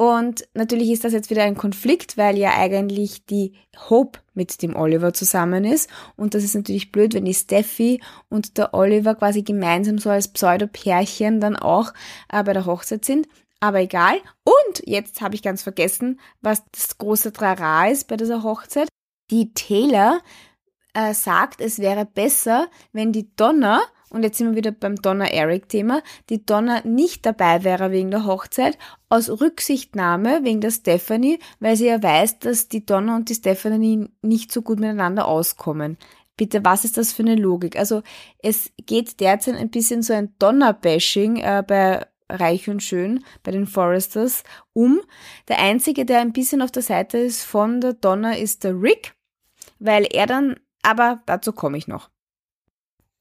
und 0.00 0.48
natürlich 0.54 0.90
ist 0.92 1.02
das 1.02 1.12
jetzt 1.12 1.28
wieder 1.28 1.42
ein 1.42 1.56
Konflikt, 1.56 2.16
weil 2.16 2.38
ja 2.38 2.56
eigentlich 2.56 3.26
die 3.26 3.54
Hope 3.90 4.20
mit 4.32 4.62
dem 4.62 4.76
Oliver 4.76 5.12
zusammen 5.12 5.64
ist. 5.64 5.90
Und 6.14 6.34
das 6.34 6.44
ist 6.44 6.54
natürlich 6.54 6.92
blöd, 6.92 7.14
wenn 7.14 7.24
die 7.24 7.34
Steffi 7.34 8.00
und 8.28 8.58
der 8.58 8.74
Oliver 8.74 9.16
quasi 9.16 9.42
gemeinsam 9.42 9.98
so 9.98 10.08
als 10.08 10.32
Pseudo-Pärchen 10.32 11.40
dann 11.40 11.56
auch 11.56 11.92
äh, 12.32 12.44
bei 12.44 12.52
der 12.52 12.64
Hochzeit 12.64 13.04
sind. 13.04 13.26
Aber 13.58 13.80
egal. 13.80 14.18
Und 14.44 14.86
jetzt 14.86 15.20
habe 15.20 15.34
ich 15.34 15.42
ganz 15.42 15.64
vergessen, 15.64 16.20
was 16.40 16.62
das 16.70 16.96
große 16.98 17.32
Trara 17.32 17.88
ist 17.88 18.06
bei 18.06 18.16
dieser 18.16 18.44
Hochzeit. 18.44 18.86
Die 19.32 19.52
Taylor 19.52 20.20
äh, 20.94 21.12
sagt, 21.12 21.60
es 21.60 21.80
wäre 21.80 22.04
besser, 22.04 22.68
wenn 22.92 23.10
die 23.10 23.34
Donna 23.34 23.82
und 24.10 24.22
jetzt 24.22 24.38
sind 24.38 24.50
wir 24.50 24.56
wieder 24.56 24.70
beim 24.70 24.96
Donna 24.96 25.26
Eric 25.26 25.68
Thema, 25.68 26.02
die 26.30 26.44
Donna 26.44 26.80
nicht 26.84 27.26
dabei 27.26 27.64
wäre 27.64 27.90
wegen 27.90 28.10
der 28.10 28.24
Hochzeit, 28.24 28.78
aus 29.08 29.28
Rücksichtnahme 29.28 30.40
wegen 30.44 30.60
der 30.60 30.70
Stephanie, 30.70 31.38
weil 31.60 31.76
sie 31.76 31.86
ja 31.86 32.02
weiß, 32.02 32.38
dass 32.40 32.68
die 32.68 32.84
Donna 32.84 33.16
und 33.16 33.28
die 33.28 33.34
Stephanie 33.34 34.08
nicht 34.22 34.52
so 34.52 34.62
gut 34.62 34.80
miteinander 34.80 35.26
auskommen. 35.26 35.98
Bitte, 36.36 36.64
was 36.64 36.84
ist 36.84 36.96
das 36.96 37.12
für 37.12 37.22
eine 37.22 37.34
Logik? 37.34 37.76
Also 37.76 38.02
es 38.38 38.70
geht 38.86 39.20
derzeit 39.20 39.56
ein 39.56 39.70
bisschen 39.70 40.02
so 40.02 40.12
ein 40.14 40.34
Donner-Bashing 40.38 41.38
äh, 41.38 41.64
bei 41.66 42.06
Reich 42.30 42.68
und 42.68 42.82
Schön, 42.82 43.24
bei 43.42 43.50
den 43.50 43.66
Foresters, 43.66 44.44
um. 44.72 45.00
Der 45.48 45.58
Einzige, 45.58 46.04
der 46.04 46.20
ein 46.20 46.32
bisschen 46.32 46.62
auf 46.62 46.70
der 46.70 46.82
Seite 46.82 47.18
ist 47.18 47.42
von 47.42 47.80
der 47.80 47.94
Donna, 47.94 48.36
ist 48.36 48.64
der 48.64 48.80
Rick, 48.80 49.14
weil 49.78 50.06
er 50.10 50.26
dann, 50.26 50.56
aber 50.82 51.22
dazu 51.26 51.52
komme 51.52 51.78
ich 51.78 51.88
noch. 51.88 52.10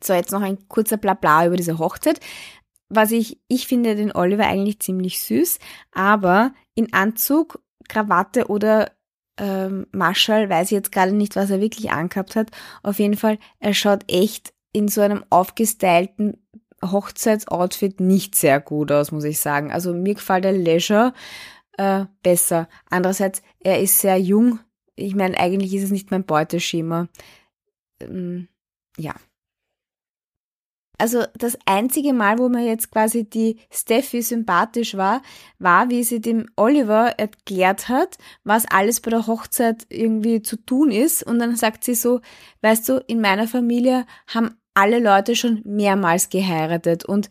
So, 0.04 0.14
jetzt 0.14 0.32
noch 0.32 0.42
ein 0.42 0.68
kurzer 0.68 0.98
Blabla 0.98 1.48
über 1.48 1.56
diese 1.56 1.80
Hochzeit. 1.80 2.20
Was 2.90 3.12
ich, 3.12 3.40
ich 3.48 3.68
finde 3.68 3.96
den 3.96 4.16
Oliver 4.16 4.48
eigentlich 4.48 4.80
ziemlich 4.80 5.20
süß, 5.22 5.60
aber 5.92 6.54
in 6.74 6.94
Anzug, 6.94 7.62
Krawatte 7.90 8.48
oder 8.48 8.92
ähm, 9.38 9.88
Marschall, 9.92 10.50
weiß 10.50 10.68
ich 10.68 10.76
jetzt 10.76 10.92
gerade 10.92 11.12
nicht, 11.12 11.36
was 11.36 11.50
er 11.50 11.62
wirklich 11.62 11.92
angehabt 11.92 12.36
hat. 12.36 12.52
Auf 12.84 13.00
jeden 13.00 13.18
Fall, 13.18 13.40
er 13.60 13.74
schaut 13.74 14.10
echt 14.12 14.54
in 14.72 14.88
so 14.88 15.02
einem 15.02 15.24
aufgestylten 15.30 16.38
Hochzeitsoutfit 16.84 18.00
nicht 18.00 18.36
sehr 18.36 18.60
gut 18.60 18.92
aus, 18.92 19.12
muss 19.12 19.24
ich 19.24 19.40
sagen. 19.40 19.72
Also 19.72 19.94
mir 19.94 20.14
gefällt 20.14 20.44
der 20.44 20.54
Leisure 20.54 21.14
äh, 21.78 22.06
besser. 22.24 22.68
Andererseits, 22.90 23.42
er 23.60 23.82
ist 23.82 24.00
sehr 24.00 24.18
jung. 24.18 24.60
Ich 24.96 25.16
meine, 25.16 25.40
eigentlich 25.40 25.74
ist 25.74 25.84
es 25.84 25.92
nicht 25.92 26.12
mein 26.12 26.26
Beuteschema. 26.26 27.08
Ähm, 28.00 28.48
ja, 28.98 29.16
also 30.98 31.24
das 31.38 31.58
einzige 31.66 32.14
Mal, 32.14 32.40
wo 32.40 32.50
mir 32.50 32.66
jetzt 32.66 32.92
quasi 32.92 33.24
die 33.24 33.58
Steffi 33.72 34.22
sympathisch 34.22 34.96
war, 34.96 35.22
war, 35.60 35.90
wie 35.90 36.04
sie 36.04 36.22
dem 36.22 36.48
Oliver 36.56 37.20
erklärt 37.20 37.88
hat, 37.88 38.18
was 38.44 38.66
alles 38.66 39.02
bei 39.02 39.12
der 39.12 39.28
Hochzeit 39.28 39.86
irgendwie 39.90 40.42
zu 40.42 40.56
tun 40.58 40.92
ist. 40.92 41.24
Und 41.24 41.40
dann 41.40 41.56
sagt 41.56 41.84
sie 41.84 41.96
so, 41.96 42.22
weißt 42.62 42.90
du, 42.90 43.04
in 43.08 43.22
meiner 43.22 43.48
Familie 43.48 44.06
haben 44.28 44.58
alle 44.74 45.00
Leute 45.00 45.36
schon 45.36 45.62
mehrmals 45.66 46.30
geheiratet. 46.30 47.06
Und 47.06 47.30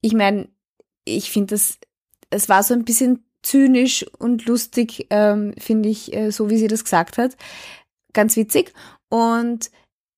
ich 0.00 0.12
meine, 0.12 0.48
ich 1.04 1.30
finde 1.30 1.54
das, 1.54 1.78
es 2.30 2.48
war 2.48 2.62
so 2.62 2.74
ein 2.74 2.84
bisschen 2.84 3.24
zynisch 3.42 4.04
und 4.18 4.46
lustig, 4.46 5.06
ähm, 5.10 5.54
finde 5.58 5.88
ich, 5.88 6.12
äh, 6.12 6.30
so 6.30 6.50
wie 6.50 6.58
sie 6.58 6.68
das 6.68 6.84
gesagt 6.84 7.18
hat. 7.18 7.36
Ganz 8.12 8.36
witzig. 8.36 8.72
Und 9.08 9.70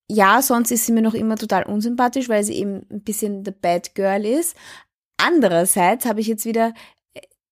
ja, 0.09 0.41
sonst 0.41 0.71
ist 0.71 0.85
sie 0.85 0.91
mir 0.91 1.01
noch 1.01 1.13
immer 1.13 1.37
total 1.37 1.63
unsympathisch, 1.63 2.29
weil 2.29 2.43
sie 2.43 2.55
eben 2.55 2.85
ein 2.91 3.01
bisschen 3.01 3.45
the 3.45 3.51
bad 3.51 3.95
girl 3.95 4.25
ist. 4.25 4.55
Andererseits 5.17 6.05
habe 6.05 6.21
ich 6.21 6.27
jetzt 6.27 6.45
wieder 6.45 6.73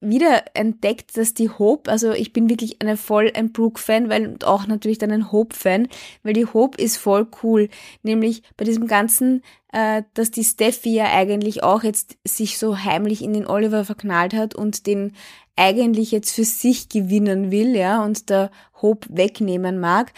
wieder 0.01 0.43
entdeckt, 0.55 1.15
dass 1.15 1.35
die 1.35 1.49
Hope, 1.49 1.89
also 1.89 2.11
ich 2.11 2.33
bin 2.33 2.49
wirklich 2.49 2.81
eine 2.81 2.97
voll 2.97 3.31
ein 3.35 3.51
Brooke-Fan, 3.51 4.09
weil 4.09 4.27
und 4.27 4.43
auch 4.45 4.65
natürlich 4.65 4.97
dann 4.97 5.11
ein 5.11 5.31
Hope-Fan, 5.31 5.87
weil 6.23 6.33
die 6.33 6.47
Hope 6.47 6.81
ist 6.81 6.97
voll 6.97 7.27
cool. 7.43 7.69
Nämlich 8.01 8.41
bei 8.57 8.65
diesem 8.65 8.87
ganzen, 8.87 9.43
äh, 9.71 10.01
dass 10.15 10.31
die 10.31 10.43
Steffi 10.43 10.95
ja 10.95 11.05
eigentlich 11.13 11.61
auch 11.61 11.83
jetzt 11.83 12.17
sich 12.27 12.57
so 12.57 12.79
heimlich 12.79 13.21
in 13.23 13.33
den 13.33 13.45
Oliver 13.45 13.85
verknallt 13.85 14.33
hat 14.33 14.55
und 14.55 14.87
den 14.87 15.13
eigentlich 15.55 16.11
jetzt 16.11 16.33
für 16.33 16.45
sich 16.45 16.89
gewinnen 16.89 17.51
will, 17.51 17.75
ja, 17.75 18.03
und 18.03 18.31
der 18.31 18.49
Hope 18.81 19.07
wegnehmen 19.11 19.79
mag 19.79 20.13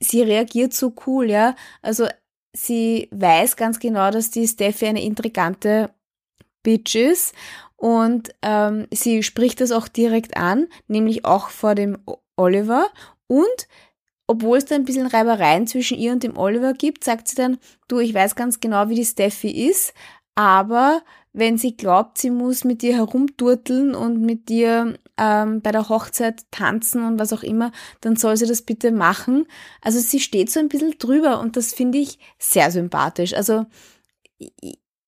sie 0.00 0.22
reagiert 0.22 0.74
so 0.74 0.94
cool, 1.06 1.30
ja. 1.30 1.54
Also 1.82 2.06
sie 2.52 3.08
weiß 3.10 3.56
ganz 3.56 3.78
genau, 3.78 4.10
dass 4.10 4.30
die 4.30 4.46
Steffi 4.46 4.86
eine 4.86 5.02
intrigante 5.02 5.90
Bitch 6.62 6.94
ist 6.94 7.34
und 7.76 8.34
ähm, 8.42 8.86
sie 8.92 9.22
spricht 9.22 9.60
das 9.60 9.72
auch 9.72 9.88
direkt 9.88 10.36
an, 10.36 10.68
nämlich 10.88 11.24
auch 11.24 11.48
vor 11.48 11.74
dem 11.74 11.98
Oliver 12.36 12.86
und 13.26 13.68
obwohl 14.26 14.56
es 14.56 14.64
da 14.64 14.74
ein 14.74 14.86
bisschen 14.86 15.06
Reibereien 15.06 15.66
zwischen 15.66 15.98
ihr 15.98 16.12
und 16.12 16.22
dem 16.22 16.38
Oliver 16.38 16.72
gibt, 16.72 17.04
sagt 17.04 17.28
sie 17.28 17.36
dann, 17.36 17.58
du, 17.88 17.98
ich 17.98 18.14
weiß 18.14 18.36
ganz 18.36 18.58
genau, 18.60 18.88
wie 18.88 18.94
die 18.94 19.04
Steffi 19.04 19.68
ist, 19.68 19.92
aber 20.34 21.02
wenn 21.32 21.58
sie 21.58 21.76
glaubt, 21.76 22.18
sie 22.18 22.30
muss 22.30 22.64
mit 22.64 22.82
dir 22.82 22.94
herumturteln 22.94 23.94
und 23.94 24.20
mit 24.20 24.48
dir 24.48 24.98
ähm, 25.16 25.60
bei 25.60 25.72
der 25.72 25.88
Hochzeit 25.88 26.44
tanzen 26.50 27.04
und 27.04 27.18
was 27.18 27.32
auch 27.32 27.42
immer, 27.42 27.70
dann 28.00 28.16
soll 28.16 28.36
sie 28.36 28.46
das 28.46 28.62
bitte 28.62 28.92
machen. 28.92 29.46
Also 29.80 29.98
sie 30.00 30.20
steht 30.20 30.50
so 30.50 30.60
ein 30.60 30.68
bisschen 30.68 30.98
drüber 30.98 31.40
und 31.40 31.56
das 31.56 31.72
finde 31.72 31.98
ich 31.98 32.18
sehr 32.38 32.70
sympathisch. 32.70 33.34
Also 33.34 33.66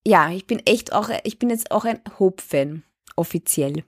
ja, 0.07 0.31
ich 0.31 0.47
bin 0.47 0.61
echt 0.65 0.93
auch, 0.93 1.11
ich 1.25 1.39
bin 1.39 1.51
jetzt 1.51 1.71
auch 1.71 1.85
ein 1.85 2.01
Hope-Fan, 2.19 2.85
offiziell. 3.17 3.85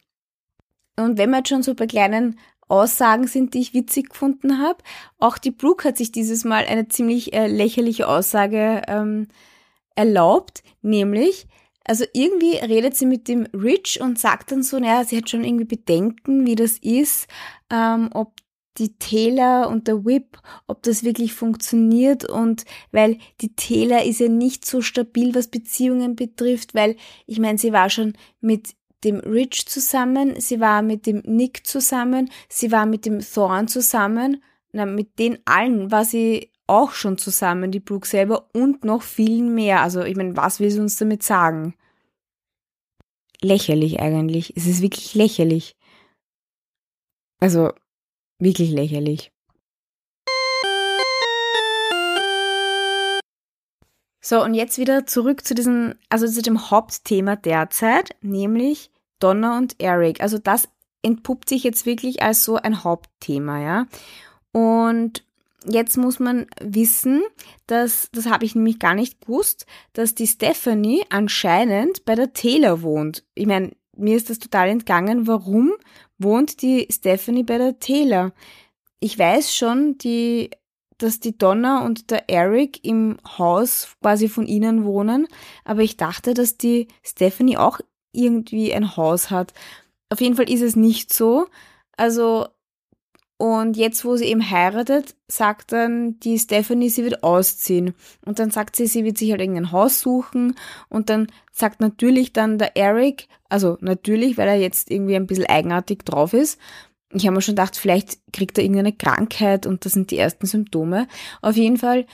Und 0.96 1.16
wenn 1.16 1.30
wir 1.30 1.38
jetzt 1.38 1.48
schon 1.48 1.62
so 1.62 1.74
bei 1.74 1.86
kleinen 1.86 2.38
Aussagen 2.66 3.26
sind, 3.26 3.54
die 3.54 3.60
ich 3.60 3.72
witzig 3.72 4.10
gefunden 4.10 4.58
habe, 4.58 4.82
auch 5.18 5.38
die 5.38 5.52
Brooke 5.52 5.88
hat 5.88 5.96
sich 5.96 6.12
dieses 6.12 6.44
Mal 6.44 6.66
eine 6.66 6.88
ziemlich 6.88 7.32
äh, 7.32 7.46
lächerliche 7.46 8.08
Aussage 8.08 8.82
ähm, 8.88 9.28
erlaubt, 9.94 10.62
nämlich, 10.82 11.46
also 11.88 12.04
irgendwie 12.12 12.56
redet 12.56 12.96
sie 12.96 13.06
mit 13.06 13.28
dem 13.28 13.46
Rich 13.54 14.00
und 14.00 14.18
sagt 14.18 14.52
dann 14.52 14.62
so, 14.62 14.78
naja, 14.78 15.04
sie 15.04 15.16
hat 15.16 15.30
schon 15.30 15.42
irgendwie 15.42 15.64
Bedenken, 15.64 16.46
wie 16.46 16.54
das 16.54 16.78
ist, 16.78 17.26
ähm, 17.70 18.10
ob 18.12 18.34
die 18.76 18.96
Taylor 18.98 19.68
und 19.68 19.88
der 19.88 20.04
Whip, 20.04 20.38
ob 20.66 20.82
das 20.82 21.02
wirklich 21.02 21.32
funktioniert 21.32 22.28
und 22.28 22.64
weil 22.92 23.18
die 23.40 23.54
Taylor 23.56 24.04
ist 24.04 24.20
ja 24.20 24.28
nicht 24.28 24.64
so 24.66 24.82
stabil, 24.82 25.34
was 25.34 25.48
Beziehungen 25.48 26.14
betrifft, 26.14 26.74
weil 26.74 26.96
ich 27.26 27.40
meine, 27.40 27.58
sie 27.58 27.72
war 27.72 27.90
schon 27.90 28.12
mit 28.40 28.74
dem 29.02 29.16
Rich 29.16 29.66
zusammen, 29.66 30.38
sie 30.38 30.60
war 30.60 30.82
mit 30.82 31.06
dem 31.06 31.22
Nick 31.24 31.66
zusammen, 31.66 32.30
sie 32.48 32.70
war 32.70 32.86
mit 32.86 33.06
dem 33.06 33.20
Thorn 33.20 33.66
zusammen, 33.66 34.42
na, 34.72 34.84
mit 34.86 35.18
den 35.18 35.38
allen 35.46 35.90
war 35.90 36.04
sie 36.04 36.50
auch 36.68 36.92
schon 36.92 37.18
zusammen, 37.18 37.70
die 37.70 37.80
Brooke 37.80 38.06
selber 38.06 38.48
und 38.52 38.84
noch 38.84 39.02
vielen 39.02 39.54
mehr. 39.54 39.82
Also 39.82 40.02
ich 40.02 40.16
meine, 40.16 40.36
was 40.36 40.60
will 40.60 40.70
sie 40.70 40.80
uns 40.80 40.96
damit 40.96 41.22
sagen? 41.22 41.74
Lächerlich 43.40 44.00
eigentlich. 44.00 44.56
Es 44.56 44.66
ist 44.66 44.82
wirklich 44.82 45.14
lächerlich. 45.14 45.76
Also 47.40 47.72
wirklich 48.38 48.70
lächerlich. 48.70 49.32
So, 54.20 54.42
und 54.42 54.52
jetzt 54.52 54.76
wieder 54.76 55.06
zurück 55.06 55.46
zu 55.46 55.54
diesem, 55.54 55.94
also 56.10 56.26
zu 56.26 56.42
dem 56.42 56.70
Hauptthema 56.70 57.36
derzeit, 57.36 58.14
nämlich 58.20 58.90
Donna 59.20 59.56
und 59.56 59.80
Eric. 59.80 60.20
Also 60.20 60.38
das 60.38 60.68
entpuppt 61.02 61.48
sich 61.48 61.62
jetzt 61.62 61.86
wirklich 61.86 62.22
als 62.22 62.44
so 62.44 62.56
ein 62.56 62.84
Hauptthema, 62.84 63.60
ja. 63.60 63.86
Und 64.52 65.24
jetzt 65.64 65.96
muss 65.96 66.18
man 66.18 66.46
wissen, 66.60 67.22
dass, 67.66 68.08
das 68.12 68.26
habe 68.26 68.44
ich 68.44 68.54
nämlich 68.54 68.78
gar 68.78 68.94
nicht 68.94 69.20
gewusst, 69.20 69.66
dass 69.92 70.14
die 70.14 70.26
Stephanie 70.26 71.02
anscheinend 71.10 72.04
bei 72.04 72.14
der 72.14 72.32
Taylor 72.32 72.82
wohnt. 72.82 73.24
Ich 73.34 73.46
meine, 73.46 73.72
mir 73.96 74.16
ist 74.16 74.30
das 74.30 74.38
total 74.38 74.68
entgangen. 74.68 75.26
Warum 75.26 75.72
wohnt 76.18 76.62
die 76.62 76.86
Stephanie 76.90 77.42
bei 77.42 77.58
der 77.58 77.78
Taylor? 77.78 78.32
Ich 79.00 79.18
weiß 79.18 79.54
schon, 79.54 79.98
die 79.98 80.50
dass 80.98 81.20
die 81.20 81.38
Donna 81.38 81.84
und 81.84 82.10
der 82.10 82.28
Eric 82.28 82.84
im 82.84 83.18
Haus 83.38 83.96
quasi 84.02 84.28
von 84.28 84.46
ihnen 84.46 84.84
wohnen, 84.84 85.28
aber 85.64 85.82
ich 85.82 85.96
dachte, 85.96 86.34
dass 86.34 86.58
die 86.58 86.88
Stephanie 87.04 87.56
auch 87.56 87.80
irgendwie 88.12 88.74
ein 88.74 88.96
Haus 88.96 89.30
hat. 89.30 89.54
Auf 90.10 90.20
jeden 90.20 90.34
Fall 90.34 90.50
ist 90.50 90.62
es 90.62 90.74
nicht 90.74 91.12
so. 91.12 91.46
Also, 91.96 92.48
und 93.38 93.76
jetzt, 93.76 94.04
wo 94.04 94.16
sie 94.16 94.26
eben 94.26 94.50
heiratet, 94.50 95.14
sagt 95.28 95.70
dann 95.70 96.18
die 96.20 96.38
Stephanie, 96.38 96.90
sie 96.90 97.04
wird 97.04 97.22
ausziehen. 97.22 97.94
Und 98.26 98.40
dann 98.40 98.50
sagt 98.50 98.74
sie, 98.74 98.88
sie 98.88 99.04
wird 99.04 99.16
sich 99.16 99.30
halt 99.30 99.40
irgendein 99.40 99.70
Haus 99.70 100.00
suchen. 100.00 100.56
Und 100.88 101.08
dann 101.08 101.28
sagt 101.52 101.80
natürlich 101.80 102.32
dann 102.32 102.58
der 102.58 102.76
Eric, 102.76 103.28
also 103.48 103.78
natürlich, 103.80 104.36
weil 104.36 104.48
er 104.48 104.56
jetzt 104.56 104.90
irgendwie 104.90 105.14
ein 105.14 105.28
bisschen 105.28 105.46
eigenartig 105.46 106.04
drauf 106.04 106.34
ist, 106.34 106.58
ich 107.12 107.24
habe 107.24 107.36
mir 107.36 107.40
schon 107.40 107.54
gedacht, 107.54 107.76
vielleicht 107.76 108.18
kriegt 108.32 108.58
er 108.58 108.64
irgendeine 108.64 108.92
Krankheit 108.92 109.66
und 109.66 109.84
das 109.84 109.92
sind 109.92 110.10
die 110.10 110.18
ersten 110.18 110.46
Symptome. 110.46 111.08
Auf 111.40 111.56
jeden 111.56 111.78
Fall 111.78 112.06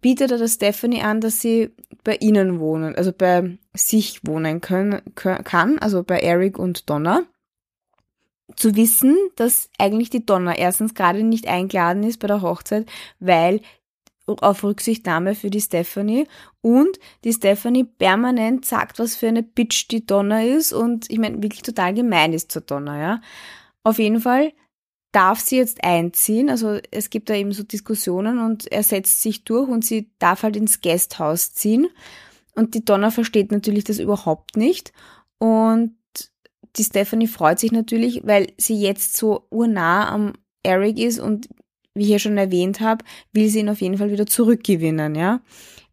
bietet 0.00 0.30
er 0.30 0.38
der 0.38 0.48
Stephanie 0.48 1.02
an, 1.02 1.20
dass 1.20 1.42
sie 1.42 1.74
bei 2.04 2.16
ihnen 2.16 2.58
wohnen, 2.58 2.94
also 2.94 3.12
bei 3.12 3.58
sich 3.74 4.26
wohnen 4.26 4.62
können, 4.62 5.02
kann, 5.14 5.78
also 5.78 6.02
bei 6.02 6.20
Eric 6.20 6.58
und 6.58 6.88
Donna. 6.88 7.26
Zu 8.56 8.74
wissen, 8.76 9.16
dass 9.36 9.70
eigentlich 9.78 10.10
die 10.10 10.26
Donna 10.26 10.56
erstens 10.56 10.94
gerade 10.94 11.22
nicht 11.22 11.46
eingeladen 11.46 12.02
ist 12.02 12.18
bei 12.18 12.26
der 12.26 12.42
Hochzeit, 12.42 12.86
weil 13.18 13.60
auf 14.26 14.62
Rücksichtnahme 14.62 15.34
für 15.34 15.50
die 15.50 15.60
Stephanie 15.60 16.26
und 16.60 16.98
die 17.24 17.32
Stephanie 17.32 17.84
permanent 17.84 18.64
sagt, 18.64 18.98
was 18.98 19.16
für 19.16 19.28
eine 19.28 19.42
Bitch 19.42 19.88
die 19.90 20.06
Donna 20.06 20.44
ist 20.44 20.72
und 20.72 21.10
ich 21.10 21.18
meine 21.18 21.42
wirklich 21.42 21.62
total 21.62 21.94
gemein 21.94 22.32
ist 22.32 22.52
zur 22.52 22.62
Donna, 22.62 23.00
ja. 23.00 23.20
Auf 23.82 23.98
jeden 23.98 24.20
Fall 24.20 24.52
darf 25.12 25.40
sie 25.40 25.56
jetzt 25.56 25.82
einziehen. 25.82 26.50
Also 26.50 26.78
es 26.90 27.10
gibt 27.10 27.30
da 27.30 27.34
eben 27.34 27.52
so 27.52 27.62
Diskussionen 27.62 28.38
und 28.38 28.70
er 28.70 28.82
setzt 28.82 29.22
sich 29.22 29.44
durch 29.44 29.68
und 29.68 29.84
sie 29.84 30.10
darf 30.18 30.42
halt 30.42 30.56
ins 30.56 30.80
Gasthaus 30.80 31.52
ziehen. 31.52 31.88
Und 32.54 32.74
die 32.74 32.84
Donna 32.84 33.10
versteht 33.10 33.52
natürlich 33.52 33.84
das 33.84 33.98
überhaupt 33.98 34.56
nicht. 34.56 34.92
Und 35.38 35.96
die 36.76 36.84
Stephanie 36.84 37.26
freut 37.26 37.58
sich 37.58 37.72
natürlich, 37.72 38.22
weil 38.24 38.48
sie 38.56 38.80
jetzt 38.80 39.16
so 39.16 39.46
urnah 39.50 40.08
am 40.08 40.34
Eric 40.62 40.98
ist 40.98 41.18
und 41.18 41.48
wie 41.94 42.04
ich 42.04 42.08
ja 42.10 42.18
schon 42.18 42.38
erwähnt 42.38 42.80
habe, 42.80 43.04
will 43.32 43.48
sie 43.48 43.60
ihn 43.60 43.68
auf 43.68 43.80
jeden 43.80 43.98
Fall 43.98 44.12
wieder 44.12 44.26
zurückgewinnen, 44.26 45.14
ja. 45.14 45.40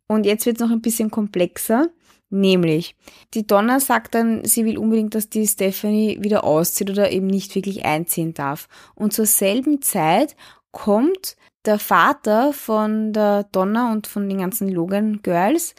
Und 0.08 0.26
jetzt 0.26 0.46
wird 0.46 0.58
es 0.58 0.62
noch 0.62 0.72
ein 0.72 0.82
bisschen 0.82 1.12
komplexer. 1.12 1.90
Nämlich, 2.30 2.96
die 3.34 3.48
Donna 3.48 3.80
sagt 3.80 4.14
dann, 4.14 4.44
sie 4.44 4.66
will 4.66 4.78
unbedingt, 4.78 5.16
dass 5.16 5.30
die 5.30 5.48
Stephanie 5.48 6.18
wieder 6.22 6.44
auszieht 6.44 6.90
oder 6.90 7.12
eben 7.12 7.28
nicht 7.28 7.56
wirklich 7.56 7.86
einziehen 7.86 8.34
darf. 8.34 8.68
Und 8.96 9.14
zur 9.14 9.26
selben 9.26 9.82
Zeit 9.82 10.36
kommt 10.72 11.38
der 11.66 11.80
Vater 11.80 12.52
von 12.52 13.14
der 13.14 13.46
Donna 13.46 13.94
und 13.94 14.08
von 14.08 14.28
den 14.28 14.40
ganzen 14.40 14.68
Logan 14.70 15.22
Girls 15.22 15.74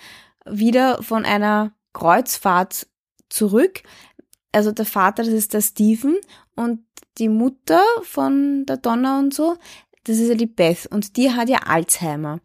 wieder 0.47 1.03
von 1.03 1.27
einer 1.27 1.73
Kreuzfahrt 1.93 2.87
zurück. 3.29 3.83
Also 4.53 4.73
der 4.73 4.87
Vater, 4.87 5.25
das 5.25 5.33
ist 5.33 5.55
der 5.55 5.61
Stephen 5.61 6.17
und 6.57 6.81
die 7.19 7.29
Mutter 7.29 7.83
von 8.03 8.65
der 8.67 8.79
Donna 8.79 9.19
und 9.19 9.35
so, 9.35 9.57
das 10.05 10.19
ist 10.19 10.29
ja 10.29 10.35
die 10.35 10.47
Beth 10.47 10.87
und 10.91 11.17
die 11.17 11.33
hat 11.33 11.49
ja 11.49 11.59
Alzheimer. 11.67 12.41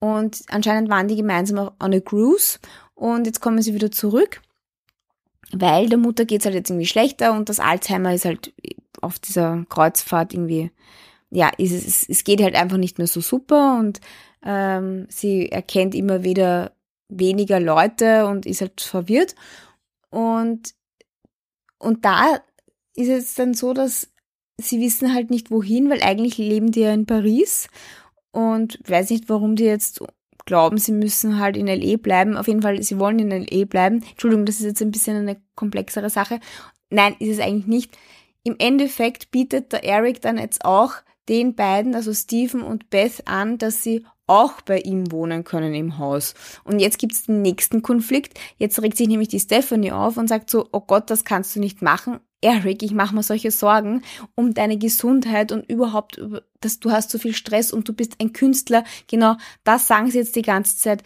Und 0.00 0.42
anscheinend 0.48 0.90
waren 0.90 1.08
die 1.08 1.16
gemeinsam 1.16 1.70
on 1.82 1.94
a 1.94 2.00
cruise 2.00 2.58
und 2.94 3.26
jetzt 3.26 3.40
kommen 3.40 3.62
sie 3.62 3.74
wieder 3.74 3.90
zurück, 3.90 4.42
weil 5.52 5.88
der 5.88 5.98
Mutter 5.98 6.24
geht's 6.24 6.44
halt 6.44 6.54
jetzt 6.54 6.70
irgendwie 6.70 6.86
schlechter 6.86 7.32
und 7.32 7.48
das 7.48 7.60
Alzheimer 7.60 8.14
ist 8.14 8.24
halt 8.24 8.52
auf 9.00 9.18
dieser 9.18 9.64
Kreuzfahrt 9.68 10.34
irgendwie, 10.34 10.70
ja, 11.30 11.50
es, 11.58 11.72
es, 11.72 12.08
es 12.08 12.24
geht 12.24 12.42
halt 12.42 12.54
einfach 12.54 12.76
nicht 12.76 12.98
mehr 12.98 13.06
so 13.06 13.20
super 13.20 13.78
und 13.78 14.00
ähm, 14.44 15.06
sie 15.08 15.50
erkennt 15.50 15.94
immer 15.94 16.22
wieder 16.22 16.72
weniger 17.08 17.58
Leute 17.58 18.26
und 18.26 18.46
ist 18.46 18.60
halt 18.60 18.80
verwirrt. 18.80 19.34
Und, 20.10 20.74
und 21.78 22.04
da 22.04 22.40
ist 22.94 23.08
es 23.08 23.34
dann 23.34 23.54
so, 23.54 23.72
dass 23.72 24.10
sie 24.60 24.80
wissen 24.80 25.14
halt 25.14 25.30
nicht 25.30 25.50
wohin, 25.50 25.88
weil 25.88 26.02
eigentlich 26.02 26.38
leben 26.38 26.72
die 26.72 26.80
ja 26.80 26.92
in 26.92 27.06
Paris 27.06 27.68
und 28.32 28.78
weiß 28.88 29.10
nicht, 29.10 29.28
warum 29.28 29.56
die 29.56 29.64
jetzt 29.64 30.02
glauben, 30.46 30.78
sie 30.78 30.92
müssen 30.92 31.38
halt 31.38 31.56
in 31.56 31.66
LE 31.66 31.98
bleiben. 31.98 32.36
Auf 32.36 32.48
jeden 32.48 32.62
Fall, 32.62 32.82
sie 32.82 32.98
wollen 32.98 33.18
in 33.18 33.30
LE 33.30 33.66
bleiben. 33.66 34.02
Entschuldigung, 34.10 34.46
das 34.46 34.56
ist 34.56 34.64
jetzt 34.64 34.82
ein 34.82 34.90
bisschen 34.90 35.16
eine 35.16 35.40
komplexere 35.54 36.10
Sache. 36.10 36.40
Nein, 36.90 37.14
ist 37.18 37.28
es 37.28 37.40
eigentlich 37.40 37.66
nicht. 37.66 37.98
Im 38.42 38.56
Endeffekt 38.58 39.30
bietet 39.30 39.72
der 39.72 39.84
Eric 39.84 40.22
dann 40.22 40.38
jetzt 40.38 40.64
auch 40.64 40.94
den 41.28 41.54
beiden, 41.54 41.94
also 41.94 42.14
Stephen 42.14 42.62
und 42.62 42.88
Beth, 42.88 43.22
an, 43.26 43.58
dass 43.58 43.82
sie 43.82 44.06
auch 44.28 44.60
bei 44.60 44.78
ihm 44.78 45.10
wohnen 45.10 45.42
können 45.42 45.74
im 45.74 45.98
Haus. 45.98 46.34
Und 46.64 46.78
jetzt 46.78 46.98
gibt's 46.98 47.24
den 47.24 47.42
nächsten 47.42 47.82
Konflikt. 47.82 48.38
Jetzt 48.56 48.80
regt 48.80 48.96
sich 48.96 49.08
nämlich 49.08 49.28
die 49.28 49.40
Stephanie 49.40 49.92
auf 49.92 50.16
und 50.16 50.28
sagt 50.28 50.50
so, 50.50 50.68
oh 50.72 50.80
Gott, 50.80 51.10
das 51.10 51.24
kannst 51.24 51.56
du 51.56 51.60
nicht 51.60 51.82
machen. 51.82 52.20
Eric, 52.40 52.82
ich 52.82 52.92
mache 52.92 53.14
mir 53.14 53.22
solche 53.22 53.50
Sorgen 53.50 54.02
um 54.36 54.54
deine 54.54 54.78
Gesundheit 54.78 55.50
und 55.50 55.68
überhaupt, 55.68 56.20
dass 56.60 56.78
du 56.78 56.92
hast 56.92 57.10
so 57.10 57.18
viel 57.18 57.34
Stress 57.34 57.72
und 57.72 57.88
du 57.88 57.92
bist 57.92 58.20
ein 58.20 58.32
Künstler. 58.32 58.84
Genau, 59.08 59.36
das 59.64 59.88
sagen 59.88 60.10
sie 60.10 60.18
jetzt 60.18 60.36
die 60.36 60.42
ganze 60.42 60.76
Zeit. 60.76 61.02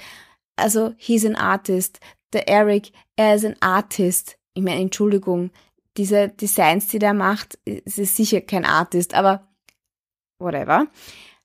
Also, 0.56 0.92
he's 0.98 1.24
an 1.24 1.37
artist. 1.37 2.00
Der 2.35 2.48
Eric, 2.48 2.92
er 3.16 3.37
ist 3.37 3.46
ein 3.46 3.56
Artist. 3.61 4.37
Ich 4.54 4.62
meine, 4.62 4.82
Entschuldigung, 4.82 5.50
diese 5.96 6.28
Designs, 6.28 6.88
die 6.88 6.98
der 6.98 7.14
macht, 7.14 7.58
ist 7.64 8.16
sicher 8.16 8.40
kein 8.42 8.64
Artist, 8.64 9.14
aber 9.14 9.48
whatever. 10.38 10.87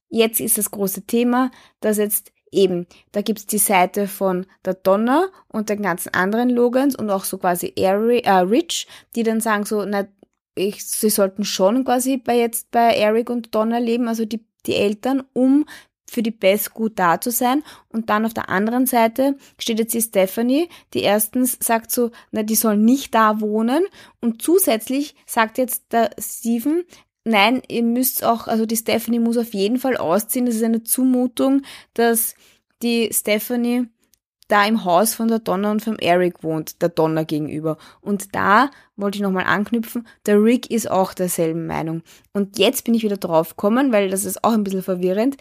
Jetzt 0.10 0.40
ist 0.40 0.58
das 0.58 0.72
große 0.72 1.04
Thema, 1.04 1.52
dass 1.80 1.98
jetzt 1.98 2.32
eben, 2.52 2.88
da 3.12 3.22
gibt's 3.22 3.46
die 3.46 3.58
Seite 3.58 4.08
von 4.08 4.46
der 4.64 4.76
Donna 4.76 5.28
und 5.50 5.70
den 5.70 5.82
ganzen 5.82 6.14
anderen 6.14 6.50
Logans 6.50 6.96
und 6.96 7.10
auch 7.10 7.24
so 7.24 7.38
quasi 7.38 7.74
Eric, 7.76 8.26
äh, 8.26 8.32
Rich, 8.32 8.88
die 9.16 9.24
dann 9.24 9.42
sagen 9.42 9.66
so, 9.66 9.84
na, 9.86 10.08
ich, 10.56 10.86
sie 10.86 11.10
sollten 11.10 11.44
schon 11.44 11.84
quasi 11.86 12.18
bei 12.18 12.38
jetzt 12.38 12.72
bei 12.72 12.96
Eric 12.96 13.30
und 13.30 13.54
Donna 13.54 13.78
leben, 13.78 14.08
also 14.08 14.26
die, 14.26 14.44
die 14.66 14.76
Eltern, 14.76 15.24
um 15.34 15.66
für 16.10 16.24
die 16.24 16.32
Beth 16.32 16.74
gut 16.74 16.98
da 16.98 17.20
zu 17.20 17.32
sein. 17.32 17.64
Und 17.90 18.10
dann 18.10 18.26
auf 18.26 18.34
der 18.34 18.50
anderen 18.50 18.86
Seite 18.86 19.36
steht 19.60 19.80
jetzt 19.80 19.94
die 19.94 20.02
Stephanie, 20.02 20.70
die 20.94 21.02
erstens 21.02 21.58
sagt 21.62 21.92
so, 21.92 22.12
na, 22.32 22.44
die 22.44 22.56
sollen 22.56 22.86
nicht 22.86 23.14
da 23.14 23.42
wohnen. 23.42 23.86
Und 24.22 24.42
zusätzlich 24.42 25.16
sagt 25.26 25.58
jetzt 25.58 25.92
der 25.92 26.12
Steven, 26.18 26.86
nein, 27.28 27.62
ihr 27.68 27.84
müsst 27.84 28.24
auch, 28.24 28.48
also 28.48 28.66
die 28.66 28.78
Stephanie 28.78 29.20
muss 29.20 29.38
auf 29.38 29.54
jeden 29.54 29.78
Fall 29.78 29.98
ausziehen. 29.98 30.46
Das 30.46 30.56
ist 30.56 30.64
eine 30.64 30.84
Zumutung, 30.84 31.62
dass 31.94 32.36
die 32.82 33.10
Stephanie 33.12 33.88
da 34.48 34.66
im 34.66 34.86
Haus 34.86 35.14
von 35.14 35.28
der 35.28 35.40
Donna 35.40 35.72
und 35.72 35.82
vom 35.82 35.98
Eric 35.98 36.44
wohnt, 36.44 36.82
der 36.82 36.90
Donna 36.90 37.24
gegenüber. 37.24 37.78
Und 38.02 38.34
da 38.34 38.70
wollte 38.96 39.18
ich 39.18 39.22
nochmal 39.22 39.44
anknüpfen, 39.44 40.08
der 40.26 40.42
Rick 40.42 40.72
ist 40.72 40.90
auch 40.90 41.14
derselben 41.14 41.68
Meinung. 41.68 42.02
Und 42.34 42.58
jetzt 42.58 42.86
bin 42.86 42.94
ich 42.94 43.04
wieder 43.04 43.18
drauf 43.18 43.52
gekommen, 43.52 43.92
weil 43.92 44.10
das 44.10 44.26
ist 44.26 44.44
auch 44.44 44.54
ein 44.54 44.64
bisschen 44.64 44.84
verwirrend. 44.84 45.36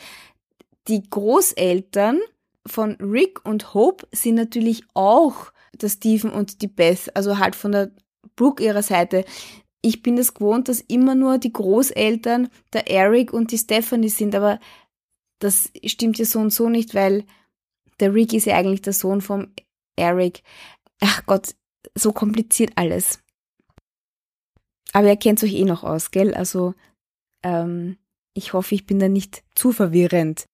Die 0.89 1.09
Großeltern 1.09 2.19
von 2.67 2.97
Rick 2.97 3.45
und 3.45 3.75
Hope 3.75 4.09
sind 4.13 4.35
natürlich 4.35 4.83
auch 4.95 5.53
der 5.73 5.89
Stephen 5.89 6.31
und 6.31 6.63
die 6.63 6.69
Beth, 6.69 7.15
also 7.15 7.39
halt 7.39 7.55
von 7.55 7.73
der 7.73 7.91
Brooke 8.35 8.63
ihrer 8.63 8.83
Seite 8.83 9.25
ich 9.83 10.03
bin 10.03 10.19
es 10.19 10.35
gewohnt, 10.35 10.69
dass 10.69 10.81
immer 10.81 11.15
nur 11.15 11.39
die 11.39 11.53
Großeltern, 11.53 12.49
der 12.73 12.91
Eric 12.91 13.33
und 13.33 13.53
die 13.53 13.59
Stephanie 13.59 14.09
sind, 14.09 14.35
aber 14.35 14.59
das 15.39 15.71
stimmt 15.85 16.19
ja 16.19 16.25
so 16.25 16.41
und 16.41 16.53
so 16.53 16.69
nicht, 16.69 16.95
weil 16.95 17.25
der 18.01 18.15
Rick 18.15 18.33
ist 18.33 18.47
ja 18.47 18.57
eigentlich 18.57 18.83
der 18.83 18.93
Sohn 18.93 19.21
vom 19.21 19.49
Eric. 19.97 20.43
Ach 21.01 21.25
Gott, 21.27 21.55
so 21.95 22.13
kompliziert 22.13 22.73
alles. 22.77 23.21
Aber 24.93 25.09
ihr 25.09 25.17
kennt 25.17 25.43
euch 25.43 25.55
eh 25.55 25.65
noch 25.65 25.85
aus, 25.85 26.11
gell? 26.11 26.35
Also 26.35 26.75
ähm, 27.43 27.99
ich 28.35 28.53
hoffe, 28.53 28.75
ich 28.75 28.87
bin 28.87 28.99
da 28.99 29.09
nicht 29.09 29.43
zu 29.55 29.73
verwirrend. 29.73 30.47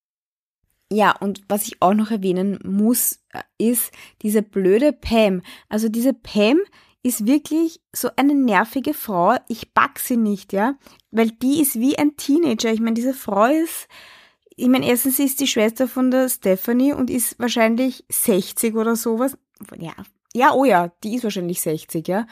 Ja, 0.92 1.16
und 1.16 1.42
was 1.48 1.66
ich 1.66 1.80
auch 1.80 1.94
noch 1.94 2.10
erwähnen 2.10 2.58
muss, 2.64 3.20
äh, 3.32 3.42
ist 3.58 3.92
diese 4.22 4.42
blöde 4.42 4.92
Pam. 4.92 5.42
Also 5.68 5.88
diese 5.88 6.12
Pam 6.12 6.60
ist 7.02 7.26
wirklich 7.26 7.80
so 7.92 8.10
eine 8.16 8.34
nervige 8.34 8.94
Frau. 8.94 9.36
Ich 9.48 9.72
back 9.72 9.98
sie 9.98 10.16
nicht, 10.16 10.52
ja, 10.52 10.76
weil 11.10 11.30
die 11.30 11.60
ist 11.60 11.78
wie 11.78 11.98
ein 11.98 12.16
Teenager. 12.16 12.72
Ich 12.72 12.80
meine, 12.80 12.94
diese 12.94 13.14
Frau 13.14 13.46
ist, 13.46 13.88
ich 14.56 14.68
meine, 14.68 14.86
erstens 14.86 15.18
ist 15.18 15.40
die 15.40 15.46
Schwester 15.46 15.88
von 15.88 16.10
der 16.10 16.28
Stephanie 16.28 16.92
und 16.92 17.10
ist 17.10 17.38
wahrscheinlich 17.38 18.04
60 18.10 18.74
oder 18.74 18.96
sowas. 18.96 19.36
Ja, 19.78 19.94
ja, 20.34 20.52
oh 20.54 20.64
ja, 20.64 20.92
die 21.02 21.16
ist 21.16 21.24
wahrscheinlich 21.24 21.60
60, 21.60 22.06
ja. 22.08 22.26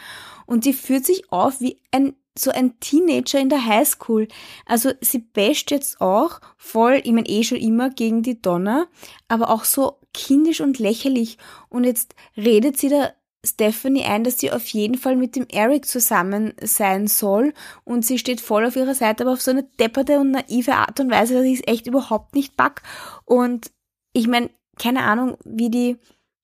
Und 0.47 0.65
sie 0.65 0.73
führt 0.73 1.05
sich 1.05 1.31
auf 1.33 1.61
wie 1.61 1.79
ein 1.91 2.15
so 2.39 2.51
ein 2.53 2.79
Teenager 2.81 3.39
in 3.39 3.49
der 3.49 3.67
Highschool. 3.67 4.29
Also 4.65 4.93
sie 5.01 5.19
basht 5.19 5.71
jetzt 5.71 6.01
auch 6.01 6.41
voll, 6.57 7.01
ich 7.05 7.13
meine 7.13 7.29
eh 7.29 7.43
schon 7.43 7.59
immer 7.59 7.91
gegen 7.91 8.23
die 8.23 8.41
Donner, 8.41 8.87
aber 9.29 9.51
auch 9.51 9.65
so 9.65 9.99
kindisch 10.15 10.61
und 10.61 10.79
lächerlich. 10.79 11.39
Und 11.69 11.85
jetzt 11.85 12.15
redet 12.37 12.79
sie 12.79 12.89
da 12.89 13.13
Stephanie 13.45 14.05
ein, 14.05 14.25
dass 14.25 14.39
sie 14.39 14.53
auf 14.53 14.67
jeden 14.69 14.97
Fall 14.97 15.17
mit 15.17 15.35
dem 15.35 15.47
Eric 15.51 15.87
zusammen 15.87 16.53
sein 16.63 17.07
soll 17.07 17.55
und 17.85 18.05
sie 18.05 18.19
steht 18.19 18.41
voll 18.41 18.67
auf 18.67 18.77
ihrer 18.77 18.95
Seite, 18.95 19.25
aber 19.25 19.33
auf 19.33 19.41
so 19.41 19.51
eine 19.51 19.65
depperte 19.79 20.19
und 20.21 20.33
naive 20.33 20.75
Art 20.75 21.01
und 21.01 21.11
Weise, 21.11 21.35
dass 21.35 21.45
ich 21.45 21.61
es 21.61 21.67
echt 21.67 21.87
überhaupt 21.87 22.35
nicht 22.35 22.57
pack. 22.57 22.83
Und 23.25 23.71
ich 24.13 24.27
meine, 24.27 24.51
keine 24.79 25.03
Ahnung, 25.03 25.37
wie 25.45 25.71
die 25.71 25.97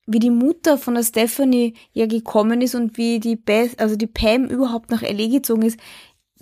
wie 0.06 0.20
die 0.20 0.30
Mutter 0.30 0.78
von 0.78 0.94
der 0.94 1.02
Stephanie 1.02 1.74
ja 1.92 2.06
gekommen 2.06 2.61
ist 2.61 2.76
und 2.76 2.96
wie 2.96 3.18
die 3.18 3.37
Beth, 3.37 3.78
also 3.80 3.96
die 3.96 4.06
Pam 4.06 4.46
überhaupt 4.46 4.90
nach 4.90 5.02
LA 5.02 5.26
gezogen 5.26 5.62
ist, 5.62 5.80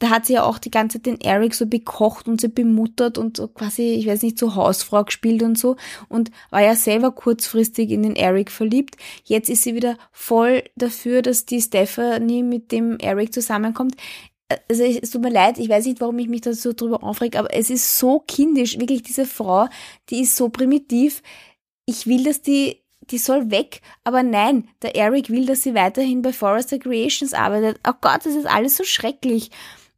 da 0.04 0.10
hat 0.10 0.26
sie 0.26 0.34
ja 0.34 0.44
auch 0.44 0.58
die 0.58 0.70
ganze 0.70 0.98
Zeit 0.98 1.06
den 1.06 1.20
Eric 1.22 1.54
so 1.54 1.64
bekocht 1.64 2.28
und 2.28 2.38
sie 2.38 2.48
bemuttert 2.48 3.16
und 3.16 3.38
so 3.38 3.48
quasi, 3.48 3.94
ich 3.94 4.06
weiß 4.06 4.20
nicht, 4.20 4.38
so 4.38 4.54
Hausfrau 4.54 5.02
gespielt 5.02 5.42
und 5.42 5.56
so 5.56 5.76
und 6.10 6.30
war 6.50 6.60
ja 6.60 6.74
selber 6.74 7.10
kurzfristig 7.10 7.90
in 7.90 8.02
den 8.02 8.14
Eric 8.14 8.50
verliebt. 8.50 8.96
Jetzt 9.24 9.48
ist 9.48 9.62
sie 9.62 9.74
wieder 9.74 9.96
voll 10.12 10.62
dafür, 10.76 11.22
dass 11.22 11.46
die 11.46 11.62
Stephanie 11.62 12.42
mit 12.42 12.70
dem 12.70 12.98
Eric 12.98 13.32
zusammenkommt. 13.32 13.96
Also 14.68 14.84
es 14.84 15.10
tut 15.10 15.22
mir 15.22 15.30
leid, 15.30 15.58
ich 15.58 15.70
weiß 15.70 15.86
nicht, 15.86 16.02
warum 16.02 16.18
ich 16.18 16.28
mich 16.28 16.42
da 16.42 16.52
so 16.52 16.74
drüber 16.74 17.02
aufreg, 17.02 17.36
aber 17.36 17.54
es 17.54 17.70
ist 17.70 17.98
so 17.98 18.20
kindisch, 18.20 18.78
wirklich 18.78 19.02
diese 19.02 19.24
Frau, 19.24 19.68
die 20.10 20.20
ist 20.20 20.36
so 20.36 20.50
primitiv. 20.50 21.22
Ich 21.86 22.06
will, 22.06 22.24
dass 22.24 22.42
die 22.42 22.84
die 23.10 23.18
soll 23.18 23.50
weg. 23.50 23.82
Aber 24.02 24.22
nein, 24.22 24.68
der 24.80 24.96
Eric 24.96 25.28
will, 25.28 25.44
dass 25.44 25.62
sie 25.62 25.74
weiterhin 25.74 26.22
bei 26.22 26.32
Forrester 26.32 26.78
Creations 26.78 27.34
arbeitet. 27.34 27.78
Oh 27.86 27.92
Gott, 28.00 28.24
das 28.24 28.34
ist 28.34 28.46
alles 28.46 28.76
so 28.76 28.84
schrecklich. 28.84 29.50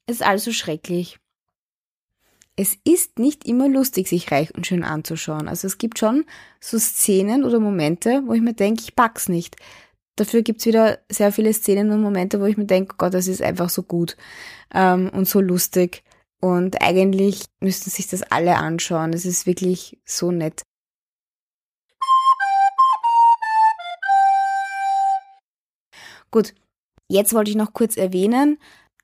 Es 0.06 0.16
ist 0.16 0.22
alles 0.22 0.44
so 0.44 0.52
schrecklich. 0.52 1.18
Es 2.54 2.78
ist 2.84 3.18
nicht 3.18 3.44
immer 3.44 3.68
lustig, 3.68 4.08
sich 4.08 4.30
reich 4.30 4.54
und 4.54 4.66
schön 4.66 4.84
anzuschauen. 4.84 5.48
Also 5.48 5.66
es 5.66 5.78
gibt 5.78 5.98
schon 5.98 6.24
so 6.60 6.78
Szenen 6.78 7.44
oder 7.44 7.60
Momente, 7.60 8.22
wo 8.24 8.32
ich 8.32 8.40
mir 8.40 8.54
denke, 8.54 8.82
ich 8.82 8.96
pack's 8.96 9.28
nicht. 9.28 9.56
Dafür 10.14 10.42
gibt's 10.42 10.64
wieder 10.64 11.00
sehr 11.10 11.32
viele 11.32 11.52
Szenen 11.52 11.90
und 11.90 12.00
Momente, 12.00 12.40
wo 12.40 12.46
ich 12.46 12.56
mir 12.56 12.64
denke, 12.64 12.94
oh 12.94 12.96
Gott, 12.96 13.14
das 13.14 13.26
ist 13.26 13.42
einfach 13.42 13.68
so 13.68 13.82
gut 13.82 14.16
ähm, 14.72 15.10
und 15.10 15.28
so 15.28 15.40
lustig. 15.40 16.02
Und 16.40 16.80
eigentlich 16.80 17.44
müssten 17.60 17.90
sich 17.90 18.06
das 18.06 18.22
alle 18.22 18.56
anschauen. 18.56 19.12
Es 19.12 19.26
ist 19.26 19.46
wirklich 19.46 19.98
so 20.06 20.30
nett. 20.30 20.62
Gut, 26.30 26.54
jetzt 27.08 27.34
wollte 27.34 27.50
ich 27.50 27.56
noch 27.56 27.72
kurz 27.72 27.96
erwähnen, 27.96 28.58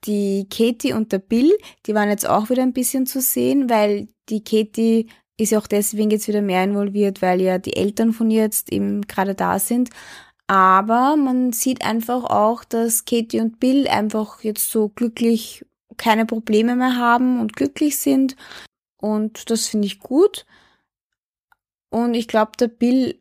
die 0.04 0.46
Katie 0.50 0.92
und 0.92 1.12
der 1.12 1.18
Bill, 1.18 1.52
die 1.86 1.94
waren 1.94 2.08
jetzt 2.08 2.28
auch 2.28 2.50
wieder 2.50 2.62
ein 2.62 2.72
bisschen 2.72 3.06
zu 3.06 3.20
sehen, 3.20 3.70
weil 3.70 4.08
die 4.28 4.42
Katie 4.42 5.06
ist 5.36 5.50
ja 5.50 5.58
auch 5.58 5.66
deswegen 5.66 6.10
jetzt 6.10 6.28
wieder 6.28 6.42
mehr 6.42 6.64
involviert, 6.64 7.22
weil 7.22 7.40
ja 7.40 7.58
die 7.58 7.76
Eltern 7.76 8.12
von 8.12 8.30
ihr 8.30 8.42
jetzt 8.42 8.72
eben 8.72 9.02
gerade 9.02 9.34
da 9.34 9.58
sind. 9.58 9.90
Aber 10.46 11.16
man 11.16 11.52
sieht 11.52 11.84
einfach 11.84 12.24
auch, 12.24 12.64
dass 12.64 13.04
Katie 13.04 13.40
und 13.40 13.58
Bill 13.60 13.88
einfach 13.88 14.42
jetzt 14.42 14.70
so 14.70 14.88
glücklich 14.88 15.64
keine 15.96 16.26
Probleme 16.26 16.76
mehr 16.76 16.96
haben 16.96 17.40
und 17.40 17.54
glücklich 17.56 17.96
sind. 17.98 18.36
Und 18.98 19.50
das 19.50 19.66
finde 19.66 19.86
ich 19.86 20.00
gut. 20.00 20.46
Und 21.90 22.14
ich 22.14 22.28
glaube, 22.28 22.52
der 22.58 22.68
Bill 22.68 23.18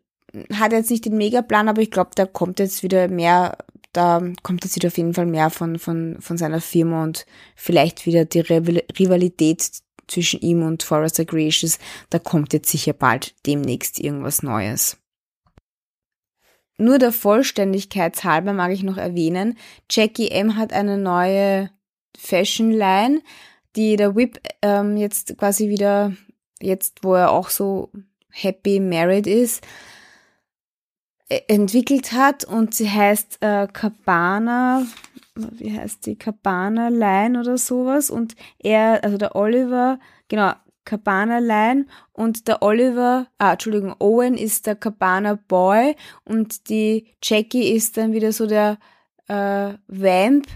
hat 0.53 0.71
jetzt 0.71 0.89
nicht 0.89 1.05
den 1.05 1.17
Megaplan, 1.17 1.69
aber 1.69 1.81
ich 1.81 1.91
glaube, 1.91 2.11
da 2.15 2.25
kommt 2.25 2.59
jetzt 2.59 2.83
wieder 2.83 3.07
mehr 3.07 3.57
da 3.93 4.21
kommt 4.43 4.63
jetzt 4.63 4.75
wieder 4.75 4.87
auf 4.87 4.97
jeden 4.97 5.13
Fall 5.13 5.25
mehr 5.25 5.49
von, 5.49 5.79
von, 5.79 6.17
von 6.19 6.37
seiner 6.37 6.61
Firma 6.61 7.03
und 7.03 7.25
vielleicht 7.55 8.05
wieder 8.05 8.25
die 8.25 8.39
Rivalität 8.39 9.81
zwischen 10.07 10.41
ihm 10.41 10.63
und 10.63 10.83
Forrester 10.83 11.25
Creations, 11.25 11.79
da 12.09 12.19
kommt 12.19 12.53
jetzt 12.53 12.69
sicher 12.69 12.93
bald 12.93 13.33
demnächst 13.45 13.99
irgendwas 13.99 14.43
Neues. 14.43 14.97
Nur 16.77 16.97
der 16.97 17.11
Vollständigkeit 17.11 18.23
halber 18.23 18.53
mag 18.53 18.71
ich 18.71 18.83
noch 18.83 18.97
erwähnen, 18.97 19.57
Jackie 19.89 20.29
M 20.29 20.57
hat 20.57 20.73
eine 20.73 20.97
neue 20.97 21.69
Fashion 22.17 22.71
Line, 22.71 23.21
die 23.75 23.95
der 23.95 24.15
Whip 24.15 24.39
ähm, 24.61 24.97
jetzt 24.97 25.37
quasi 25.37 25.69
wieder, 25.69 26.13
jetzt 26.59 27.03
wo 27.03 27.13
er 27.13 27.31
auch 27.31 27.49
so 27.49 27.91
happy 28.29 28.79
married 28.79 29.27
ist, 29.27 29.65
entwickelt 31.47 32.11
hat 32.11 32.43
und 32.43 32.73
sie 32.73 32.89
heißt 32.89 33.37
äh, 33.41 33.67
Cabana, 33.71 34.85
wie 35.35 35.77
heißt 35.77 36.05
die, 36.05 36.17
Cabana 36.17 36.89
Line 36.89 37.39
oder 37.39 37.57
sowas 37.57 38.09
und 38.09 38.35
er, 38.59 39.03
also 39.03 39.17
der 39.17 39.35
Oliver, 39.35 39.99
genau, 40.27 40.53
Cabana 40.83 41.39
Line 41.39 41.85
und 42.11 42.47
der 42.47 42.61
Oliver, 42.61 43.27
ah, 43.37 43.53
Entschuldigung, 43.53 43.95
Owen 43.99 44.35
ist 44.35 44.67
der 44.67 44.75
Cabana 44.75 45.35
Boy 45.47 45.95
und 46.25 46.69
die 46.69 47.05
Jackie 47.23 47.71
ist 47.71 47.97
dann 47.97 48.13
wieder 48.13 48.33
so 48.33 48.47
der 48.47 48.77
äh, 49.27 49.73
Vamp. 49.87 50.47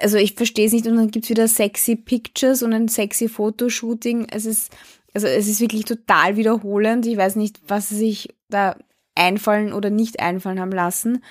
Also 0.00 0.16
ich 0.16 0.34
verstehe 0.34 0.66
es 0.66 0.72
nicht 0.72 0.86
und 0.86 0.96
dann 0.96 1.10
gibt's 1.10 1.28
wieder 1.28 1.46
sexy 1.46 1.96
Pictures 1.96 2.62
und 2.62 2.72
ein 2.72 2.88
sexy 2.88 3.28
Fotoshooting. 3.28 4.26
Es 4.30 4.46
ist, 4.46 4.72
also 5.12 5.26
es 5.26 5.46
ist 5.46 5.60
wirklich 5.60 5.84
total 5.84 6.36
wiederholend. 6.36 7.06
Ich 7.06 7.18
weiß 7.18 7.36
nicht, 7.36 7.60
was 7.68 7.90
sich 7.90 8.34
da 8.48 8.76
einfallen 9.14 9.72
oder 9.72 9.90
nicht 9.90 10.20
einfallen 10.20 10.60
haben 10.60 10.72
lassen. 10.72 11.22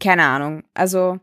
Keine 0.00 0.24
Ahnung. 0.24 0.64
Also, 0.74 1.18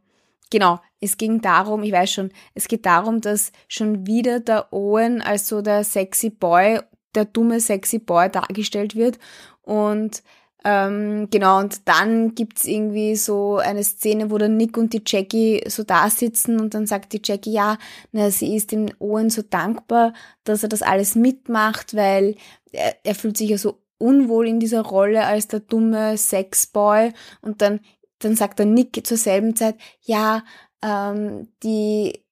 genau, 0.50 0.80
es 1.00 1.18
ging 1.18 1.42
darum, 1.42 1.84
ich 1.84 1.92
weiß 1.92 2.12
schon, 2.12 2.32
es 2.54 2.68
geht 2.68 2.86
darum, 2.86 3.22
dass 3.22 3.52
schon 3.68 4.06
wieder 4.06 4.40
der 4.40 4.72
Owen 4.72 5.22
als 5.22 5.48
so 5.48 5.62
der 5.62 5.84
sexy 5.84 6.30
Boy, 6.30 6.80
der 7.16 7.26
dumme 7.26 7.60
sexy 7.60 8.00
Boy 8.00 8.30
dargestellt 8.30 8.96
wird. 8.96 9.20
Und 9.62 10.24
ähm, 10.64 11.28
genau, 11.32 11.60
und 11.60 11.88
dann 11.88 12.36
gibt's 12.36 12.66
irgendwie 12.66 13.16
so 13.16 13.58
eine 13.58 13.84
Szene, 13.84 14.30
wo 14.30 14.38
der 14.38 14.48
Nick 14.50 14.78
und 14.78 14.94
die 14.94 15.02
Jackie 15.06 15.64
so 15.68 15.84
da 15.84 16.08
sitzen 16.10 16.60
und 16.60 16.76
dann 16.76 16.86
sagt 16.86 17.14
die 17.14 17.22
Jackie, 17.24 17.52
ja, 17.52 17.80
na, 18.12 18.30
sie 18.30 18.56
ist 18.56 18.72
dem 18.72 18.90
Owen 19.00 19.32
so 19.32 19.42
dankbar, 19.42 20.14
dass 20.44 20.62
er 20.62 20.70
das 20.70 20.84
alles 20.84 21.16
mitmacht, 21.16 21.96
weil 21.96 22.36
er, 22.72 22.96
er 23.04 23.16
fühlt 23.16 23.38
sich 23.38 23.50
ja 23.50 23.58
so 23.58 23.81
unwohl 24.02 24.48
in 24.48 24.60
dieser 24.60 24.82
Rolle 24.82 25.26
als 25.26 25.48
der 25.48 25.62
dumme 25.62 26.18
Sexboy 26.18 27.14
und 27.42 27.62
dann, 27.62 27.80
dann 28.20 28.36
sagt 28.36 28.60
der 28.60 28.66
Nick 28.66 29.06
zur 29.06 29.18
selben 29.18 29.56
Zeit, 29.56 29.76
ja, 30.02 30.44
ähm, 30.82 31.48
die 31.64 32.24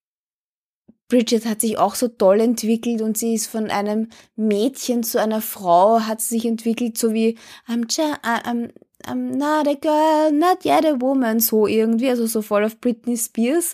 Bridget 1.09 1.45
hat 1.45 1.61
sich 1.61 1.77
auch 1.77 1.95
so 1.95 2.07
toll 2.07 2.39
entwickelt 2.39 3.01
und 3.01 3.17
sie 3.17 3.33
ist 3.33 3.47
von 3.47 3.71
einem 3.71 4.09
Mädchen 4.35 5.03
zu 5.03 5.19
einer 5.19 5.41
Frau, 5.41 6.01
hat 6.01 6.21
sich 6.21 6.45
entwickelt, 6.45 6.97
so 6.97 7.13
wie 7.13 7.37
I'm, 7.67 7.87
I'm, 7.87 8.71
I'm 9.05 9.35
not 9.35 9.67
a 9.67 9.73
girl, 9.73 10.31
not 10.31 10.63
yet 10.65 10.85
a 10.85 11.01
woman, 11.01 11.39
so 11.39 11.65
irgendwie, 11.65 12.09
also 12.09 12.27
so 12.27 12.43
voll 12.43 12.63
auf 12.63 12.79
Britney 12.79 13.17
Spears. 13.17 13.73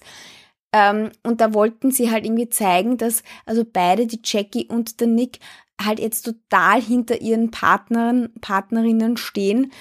Ähm, 0.72 1.12
und 1.24 1.42
da 1.42 1.54
wollten 1.54 1.92
sie 1.92 2.10
halt 2.10 2.26
irgendwie 2.26 2.50
zeigen, 2.50 2.98
dass 2.98 3.22
also 3.46 3.66
beide, 3.66 4.08
die 4.08 4.22
Jackie 4.24 4.68
und 4.68 5.02
der 5.02 5.08
Nick, 5.08 5.40
halt 5.82 6.00
jetzt 6.00 6.24
total 6.24 6.82
hinter 6.82 7.22
ihren 7.22 7.52
Partnern, 7.52 8.30
Partnerinnen 8.42 9.18
stehen 9.18 9.72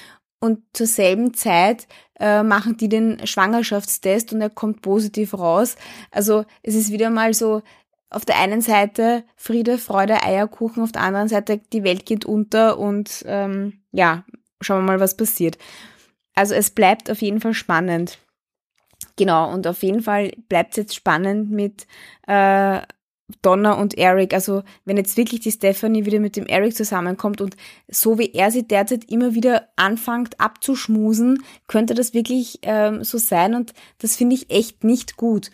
und 0.41 0.61
zur 0.73 0.87
selben 0.87 1.35
Zeit 1.35 1.87
äh, 2.21 2.43
machen 2.43 2.77
die 2.77 2.89
den 2.89 3.27
Schwangerschaftstest 3.27 4.33
und 4.33 4.41
er 4.41 4.51
kommt 4.51 4.83
positiv 4.83 5.35
raus. 5.35 5.77
Also 6.11 6.45
es 6.63 6.75
ist 6.75 6.93
wieder 6.93 7.11
mal 7.11 7.35
so, 7.35 7.63
auf 8.11 8.25
der 8.25 8.39
einen 8.39 8.61
Seite 8.61 9.25
Friede, 9.37 9.79
Freude, 9.79 10.23
Eierkuchen, 10.23 10.83
auf 10.83 10.93
der 10.93 11.03
anderen 11.03 11.29
Seite 11.29 11.61
die 11.73 11.83
Welt 11.83 12.07
geht 12.07 12.25
unter 12.25 12.79
und 12.79 13.25
ähm, 13.27 13.81
ja, 13.91 14.25
schauen 14.61 14.85
wir 14.85 14.93
mal, 14.93 15.01
was 15.01 15.17
passiert. 15.17 15.59
Also 16.35 16.55
es 16.55 16.71
bleibt 16.71 17.11
auf 17.11 17.23
jeden 17.23 17.41
Fall 17.41 17.55
spannend. 17.55 18.19
Genau, 19.17 19.53
und 19.53 19.67
auf 19.67 19.83
jeden 19.83 20.03
Fall 20.03 20.33
bleibt 20.49 20.73
es 20.73 20.77
jetzt 20.77 20.95
spannend 20.95 21.51
mit 21.51 21.87
äh, 22.27 22.81
Donna 23.43 23.73
und 23.73 23.97
Eric. 23.97 24.35
Also 24.35 24.63
wenn 24.85 24.97
jetzt 24.97 25.17
wirklich 25.17 25.41
die 25.41 25.53
Stephanie 25.53 26.05
wieder 26.05 26.21
mit 26.21 26.37
dem 26.37 26.47
Eric 26.47 26.77
zusammenkommt 26.77 27.41
und 27.41 27.57
so 27.89 28.19
wie 28.19 28.33
er 28.33 28.51
sie 28.51 28.67
derzeit 28.67 29.11
immer 29.11 29.35
wieder 29.35 29.69
anfängt 29.77 30.41
abzuschmusen, 30.41 31.43
könnte 31.67 31.95
das 31.95 32.15
wirklich 32.15 32.59
ähm, 32.63 33.03
so 33.05 33.19
sein 33.19 33.55
und 33.55 33.73
das 33.99 34.17
finde 34.17 34.35
ich 34.35 34.51
echt 34.51 34.85
nicht 34.85 35.17
gut. 35.17 35.51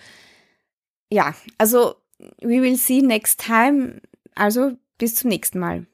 Ja, 1.10 1.34
also 1.58 1.94
we 2.40 2.60
will 2.62 2.76
see 2.76 3.02
next 3.02 3.40
time. 3.40 4.00
Also 4.34 4.72
bis 4.98 5.14
zum 5.14 5.30
nächsten 5.30 5.58
Mal. 5.58 5.86